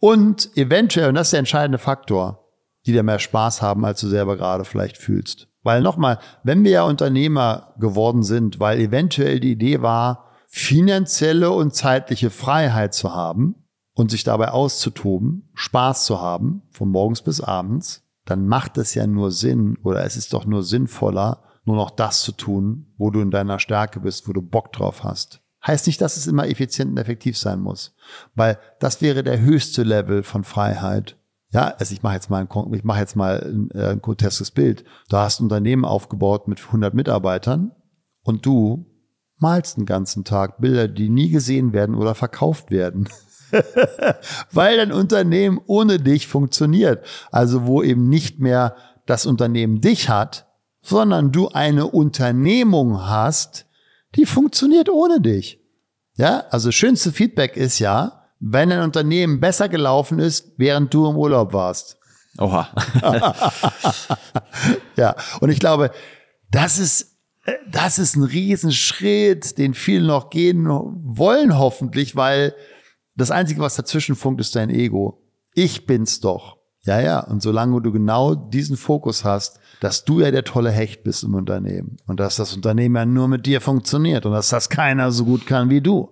[0.01, 2.49] Und eventuell, und das ist der entscheidende Faktor,
[2.86, 5.49] die dir mehr Spaß haben, als du selber gerade vielleicht fühlst.
[5.62, 11.74] Weil nochmal, wenn wir ja Unternehmer geworden sind, weil eventuell die Idee war, finanzielle und
[11.74, 13.68] zeitliche Freiheit zu haben,
[13.99, 19.09] und sich dabei auszutoben, Spaß zu haben, von morgens bis abends, dann macht es ja
[19.09, 23.20] nur Sinn oder es ist doch nur sinnvoller, nur noch das zu tun, wo du
[23.20, 25.40] in deiner Stärke bist, wo du Bock drauf hast.
[25.66, 27.96] Heißt nicht, dass es immer effizient und effektiv sein muss,
[28.36, 31.16] weil das wäre der höchste Level von Freiheit.
[31.51, 34.53] Ja, also ich mache jetzt mal ein, ich mache jetzt mal ein, äh, ein groteskes
[34.53, 34.84] Bild.
[35.09, 37.72] Du hast ein Unternehmen aufgebaut mit 100 Mitarbeitern
[38.22, 38.86] und du
[39.38, 43.09] malst den ganzen Tag Bilder, die nie gesehen werden oder verkauft werden.
[44.53, 47.05] weil dein Unternehmen ohne dich funktioniert.
[47.30, 48.76] Also wo eben nicht mehr
[49.07, 50.46] das Unternehmen dich hat,
[50.82, 53.66] sondern du eine Unternehmung hast,
[54.16, 55.61] die funktioniert ohne dich.
[56.16, 61.16] Ja, also schönste Feedback ist ja, wenn ein Unternehmen besser gelaufen ist, während du im
[61.16, 61.99] Urlaub warst.
[62.38, 62.68] Oha.
[64.96, 65.90] ja, und ich glaube,
[66.51, 67.18] das ist
[67.70, 72.55] das ist ein Riesenschritt, den viele noch gehen wollen, hoffentlich, weil
[73.19, 75.23] das Einzige, was dazwischen funkt, ist dein Ego.
[75.55, 76.59] Ich bin's doch.
[76.83, 77.21] Ja, ja.
[77.21, 81.35] Und solange du genau diesen Fokus hast, dass du ja der tolle Hecht bist im
[81.35, 85.25] Unternehmen und dass das Unternehmen ja nur mit dir funktioniert und dass das keiner so
[85.25, 86.11] gut kann wie du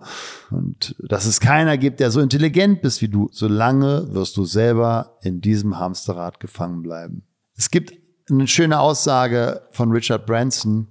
[0.51, 5.17] und dass es keiner gibt, der so intelligent bist wie du, solange wirst du selber
[5.21, 7.23] in diesem Hamsterrad gefangen bleiben.
[7.55, 7.93] Es gibt
[8.29, 10.87] eine schöne Aussage von Richard Branson,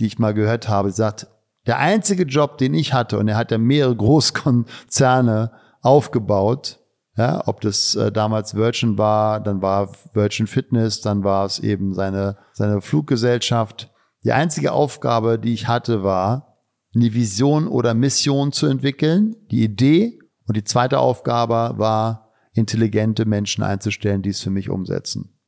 [0.00, 1.26] die ich mal gehört habe, Sie sagt,
[1.68, 5.52] der einzige Job, den ich hatte, und er hat ja mehrere Großkonzerne
[5.82, 6.80] aufgebaut,
[7.16, 11.92] ja, ob das äh, damals Virgin war, dann war Virgin Fitness, dann war es eben
[11.92, 13.90] seine, seine Fluggesellschaft.
[14.24, 16.58] Die einzige Aufgabe, die ich hatte, war,
[16.94, 20.20] eine Vision oder Mission zu entwickeln, die Idee.
[20.46, 25.38] Und die zweite Aufgabe war, intelligente Menschen einzustellen, die es für mich umsetzen.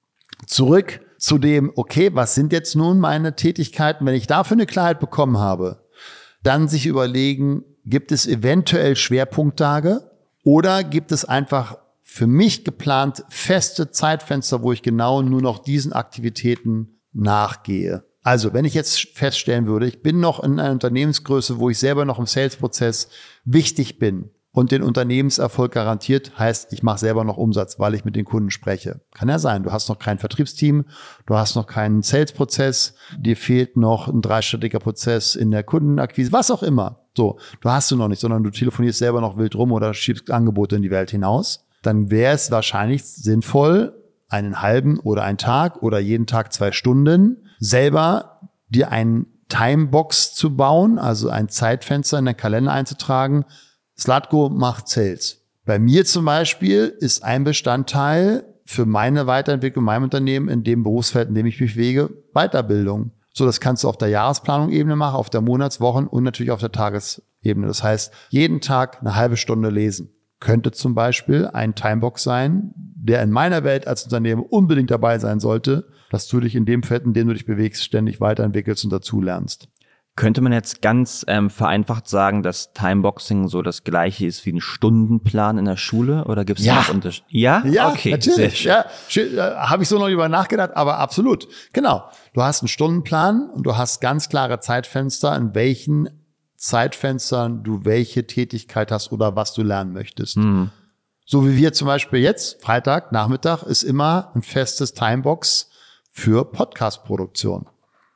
[0.47, 5.01] Zurück zu dem, okay, was sind jetzt nun meine Tätigkeiten, wenn ich dafür eine Klarheit
[5.01, 5.87] bekommen habe?
[6.43, 10.11] Dann sich überlegen, gibt es eventuell Schwerpunkttage
[10.43, 15.93] oder gibt es einfach für mich geplant feste Zeitfenster, wo ich genau nur noch diesen
[15.93, 18.05] Aktivitäten nachgehe.
[18.23, 22.05] Also, wenn ich jetzt feststellen würde, ich bin noch in einer Unternehmensgröße, wo ich selber
[22.05, 23.09] noch im Sales-Prozess
[23.45, 28.17] wichtig bin, und den Unternehmenserfolg garantiert, heißt, ich mache selber noch Umsatz, weil ich mit
[28.17, 29.01] den Kunden spreche.
[29.15, 30.87] Kann ja sein, du hast noch kein Vertriebsteam,
[31.27, 36.51] du hast noch keinen Sales-Prozess, dir fehlt noch ein dreistelliger Prozess in der Kundenakquise, was
[36.51, 37.05] auch immer.
[37.17, 40.31] So, du hast du noch nicht, sondern du telefonierst selber noch wild rum oder schiebst
[40.31, 41.67] Angebote in die Welt hinaus.
[41.83, 43.97] Dann wäre es wahrscheinlich sinnvoll,
[44.29, 50.57] einen halben oder einen Tag oder jeden Tag zwei Stunden selber dir einen Timebox zu
[50.57, 53.45] bauen, also ein Zeitfenster in den Kalender einzutragen,
[54.01, 55.45] Slatko macht Sales.
[55.67, 61.29] Bei mir zum Beispiel ist ein Bestandteil für meine Weiterentwicklung, meinem Unternehmen, in dem Berufsfeld,
[61.29, 63.11] in dem ich mich bewege, Weiterbildung.
[63.35, 66.61] So, das kannst du auf der Jahresplanung-Ebene machen, auf der Monats-, Wochen- und natürlich auf
[66.61, 67.67] der Tagesebene.
[67.67, 70.11] Das heißt, jeden Tag eine halbe Stunde lesen.
[70.41, 75.41] Könnte zum Beispiel ein Timebox sein, der in meiner Welt als Unternehmen unbedingt dabei sein
[75.41, 78.91] sollte, dass du dich in dem Feld, in dem du dich bewegst, ständig weiterentwickelst und
[78.91, 79.69] dazulernst.
[80.17, 84.61] Könnte man jetzt ganz ähm, vereinfacht sagen, dass Timeboxing so das gleiche ist wie ein
[84.61, 86.25] Stundenplan in der Schule?
[86.25, 86.75] Oder gibt es ja.
[86.75, 87.27] noch Unterschiede?
[87.31, 88.65] Ja, ja, okay, natürlich.
[88.65, 88.85] Ja,
[89.15, 91.49] äh, habe ich so noch über nachgedacht, aber absolut.
[91.73, 92.05] Genau.
[92.35, 96.11] Du hast einen Stundenplan und du hast ganz klare Zeitfenster, in welchen
[96.57, 100.37] Zeitfenstern du welche Tätigkeit hast oder was du lernen möchtest.
[100.37, 100.71] Mhm.
[101.25, 105.71] So wie wir zum Beispiel jetzt, Freitag, Nachmittag, ist immer ein festes Timebox
[106.11, 107.67] für Podcast-Produktion.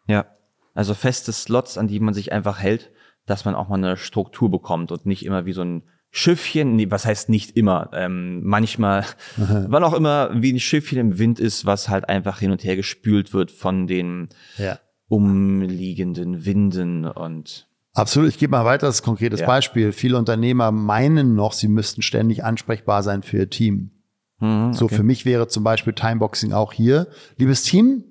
[0.07, 0.27] Ja.
[0.75, 2.91] Also feste Slots, an die man sich einfach hält,
[3.27, 6.91] dass man auch mal eine Struktur bekommt und nicht immer wie so ein Schiffchen, nee,
[6.91, 9.05] was heißt nicht immer, ähm, manchmal,
[9.37, 12.77] wann auch immer wie ein Schiffchen im Wind ist, was halt einfach hin und her
[12.77, 14.79] gespült wird von den ja.
[15.09, 18.29] umliegenden Winden und Absolut.
[18.29, 19.47] Ich gebe mal weiter das konkretes ja.
[19.47, 19.93] Beispiel.
[19.93, 23.93] Viele Unternehmer meinen noch, sie müssten ständig ansprechbar sein für ihr Team.
[24.41, 24.77] Mhm, okay.
[24.77, 27.07] So für mich wäre zum Beispiel Timeboxing auch hier.
[27.37, 28.05] Liebes Team,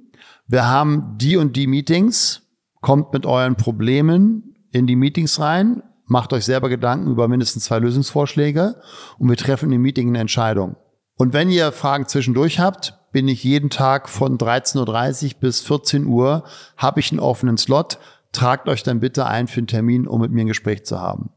[0.47, 2.42] wir haben die und die Meetings
[2.83, 7.79] kommt mit euren Problemen in die Meetings rein, macht euch selber Gedanken über mindestens zwei
[7.79, 8.75] Lösungsvorschläge
[9.17, 10.75] und wir treffen im Meeting eine Entscheidung.
[11.15, 16.05] Und wenn ihr Fragen zwischendurch habt, bin ich jeden Tag von 13.30 Uhr bis 14
[16.05, 16.43] Uhr,
[16.75, 17.99] habe ich einen offenen Slot.
[18.31, 21.29] Tragt euch dann bitte ein für einen Termin, um mit mir ein Gespräch zu haben.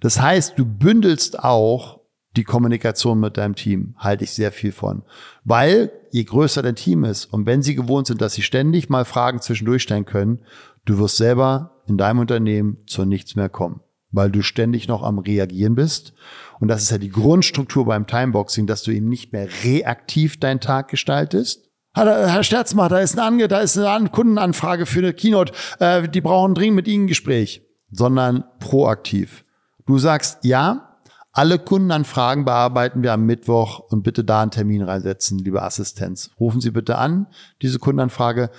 [0.00, 2.02] Das heißt, du bündelst auch
[2.36, 5.02] die Kommunikation mit deinem Team halte ich sehr viel von.
[5.44, 9.04] Weil je größer dein Team ist und wenn sie gewohnt sind, dass sie ständig mal
[9.04, 10.40] Fragen zwischendurch stellen können,
[10.84, 13.80] du wirst selber in deinem Unternehmen zu nichts mehr kommen,
[14.10, 16.14] weil du ständig noch am Reagieren bist.
[16.60, 20.60] Und das ist ja die Grundstruktur beim Timeboxing, dass du eben nicht mehr reaktiv deinen
[20.60, 25.52] Tag gestaltest, Herr Sterzmach, da ist eine, Ange da ist eine Kundenanfrage für eine Keynote.
[25.78, 29.44] Äh, die brauchen dringend mit Ihnen ein Gespräch, sondern proaktiv.
[29.84, 30.96] Du sagst, ja,
[31.32, 36.30] alle Kundenanfragen bearbeiten wir am Mittwoch und bitte da einen Termin reinsetzen, liebe Assistenz.
[36.40, 37.26] Rufen Sie bitte an,
[37.60, 38.50] diese Kundenanfrage.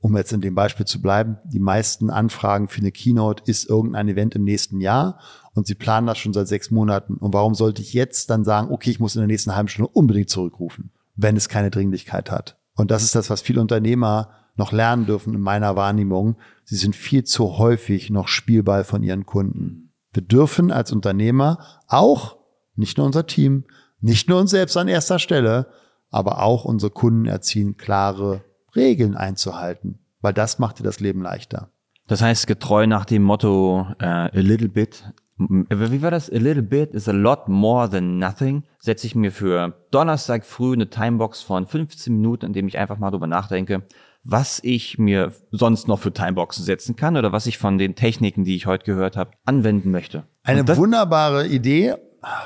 [0.00, 4.08] Um jetzt in dem Beispiel zu bleiben, die meisten Anfragen für eine Keynote ist irgendein
[4.08, 5.18] Event im nächsten Jahr
[5.54, 7.14] und Sie planen das schon seit sechs Monaten.
[7.14, 9.90] Und warum sollte ich jetzt dann sagen, okay, ich muss in der nächsten halben Stunde
[9.92, 12.56] unbedingt zurückrufen, wenn es keine Dringlichkeit hat?
[12.74, 16.36] Und das ist das, was viele Unternehmer noch lernen dürfen in meiner Wahrnehmung.
[16.64, 19.92] Sie sind viel zu häufig noch Spielball von ihren Kunden.
[20.12, 22.36] Wir dürfen als Unternehmer auch,
[22.76, 23.64] nicht nur unser Team,
[24.00, 25.66] nicht nur uns selbst an erster Stelle,
[26.10, 28.44] aber auch unsere Kunden erziehen, klare
[28.74, 31.70] Regeln einzuhalten, weil das macht dir das Leben leichter.
[32.06, 35.04] Das heißt, getreu nach dem Motto uh, a little bit,
[35.36, 36.30] wie war das?
[36.30, 38.64] A little bit is a lot more than nothing.
[38.80, 42.98] Setze ich mir für Donnerstag früh eine Timebox von 15 Minuten, in dem ich einfach
[42.98, 43.84] mal drüber nachdenke,
[44.24, 48.44] was ich mir sonst noch für Timeboxen setzen kann oder was ich von den Techniken,
[48.44, 50.24] die ich heute gehört habe, anwenden möchte.
[50.42, 51.94] Eine wunderbare Idee.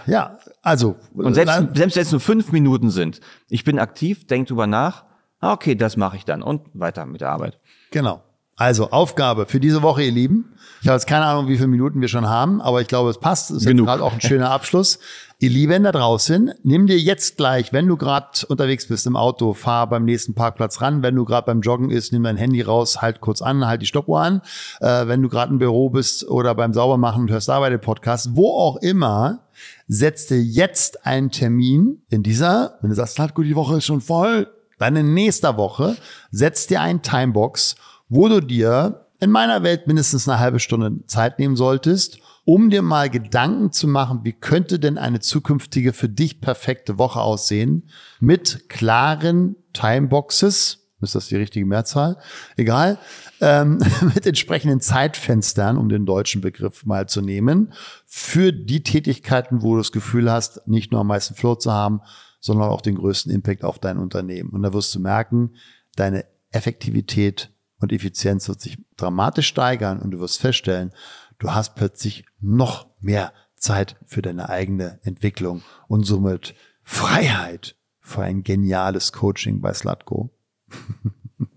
[0.07, 0.97] Ja, also.
[1.15, 5.07] Und selbst, selbst wenn es nur fünf Minuten sind, ich bin aktiv, denk drüber nach,
[5.43, 7.59] okay, das mache ich dann und weiter mit der Arbeit.
[7.91, 8.23] Genau.
[8.57, 10.53] Also Aufgabe für diese Woche, ihr Lieben.
[10.83, 13.19] Ich habe jetzt keine Ahnung, wie viele Minuten wir schon haben, aber ich glaube, es
[13.19, 13.51] passt.
[13.51, 13.87] Es ist Genug.
[13.87, 14.99] gerade auch ein schöner Abschluss.
[15.39, 19.55] ihr Lieben da draußen, nimm dir jetzt gleich, wenn du gerade unterwegs bist im Auto,
[19.55, 21.03] fahr beim nächsten Parkplatz ran.
[21.03, 23.87] Wenn du gerade beim Joggen ist, nimm dein Handy raus, halt kurz an, halt die
[23.87, 24.43] Stoppuhr an.
[24.81, 27.81] Äh, wenn du gerade im Büro bist oder beim Saubermachen und hörst da bei den
[27.81, 29.41] Podcast, wo auch immer,
[29.89, 33.87] setz dir jetzt einen Termin in dieser, wenn du sagst, halt gut, die Woche ist
[33.87, 34.47] schon voll,
[34.83, 35.97] dann in nächster Woche,
[36.31, 37.77] setz dir einen Timebox
[38.13, 42.83] wo du dir in meiner Welt mindestens eine halbe Stunde Zeit nehmen solltest, um dir
[42.83, 47.89] mal Gedanken zu machen, wie könnte denn eine zukünftige für dich perfekte Woche aussehen
[48.21, 52.19] mit klaren Timeboxes, ist das die richtige Mehrzahl?
[52.59, 52.99] Egal,
[53.41, 53.79] ähm,
[54.15, 57.73] mit entsprechenden Zeitfenstern, um den deutschen Begriff mal zu nehmen,
[58.05, 62.03] für die Tätigkeiten, wo du das Gefühl hast, nicht nur am meisten Flow zu haben,
[62.43, 64.51] sondern auch den größten Impact auf dein Unternehmen.
[64.51, 65.55] Und da wirst du merken,
[65.97, 70.91] deine Effektivität und Effizienz wird sich dramatisch steigern und du wirst feststellen,
[71.39, 78.43] du hast plötzlich noch mehr Zeit für deine eigene Entwicklung und somit Freiheit für ein
[78.43, 80.31] geniales Coaching bei Slutgo.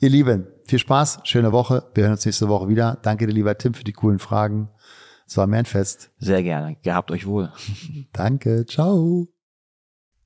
[0.00, 1.88] Ihr Lieben, viel Spaß, schöne Woche.
[1.94, 2.98] Wir hören uns nächste Woche wieder.
[3.02, 4.68] Danke dir, lieber Tim, für die coolen Fragen.
[5.26, 6.10] Es war mir ein Fest.
[6.18, 6.76] Sehr gerne.
[6.82, 7.52] Gehabt euch wohl.
[8.12, 8.66] Danke.
[8.66, 9.28] Ciao.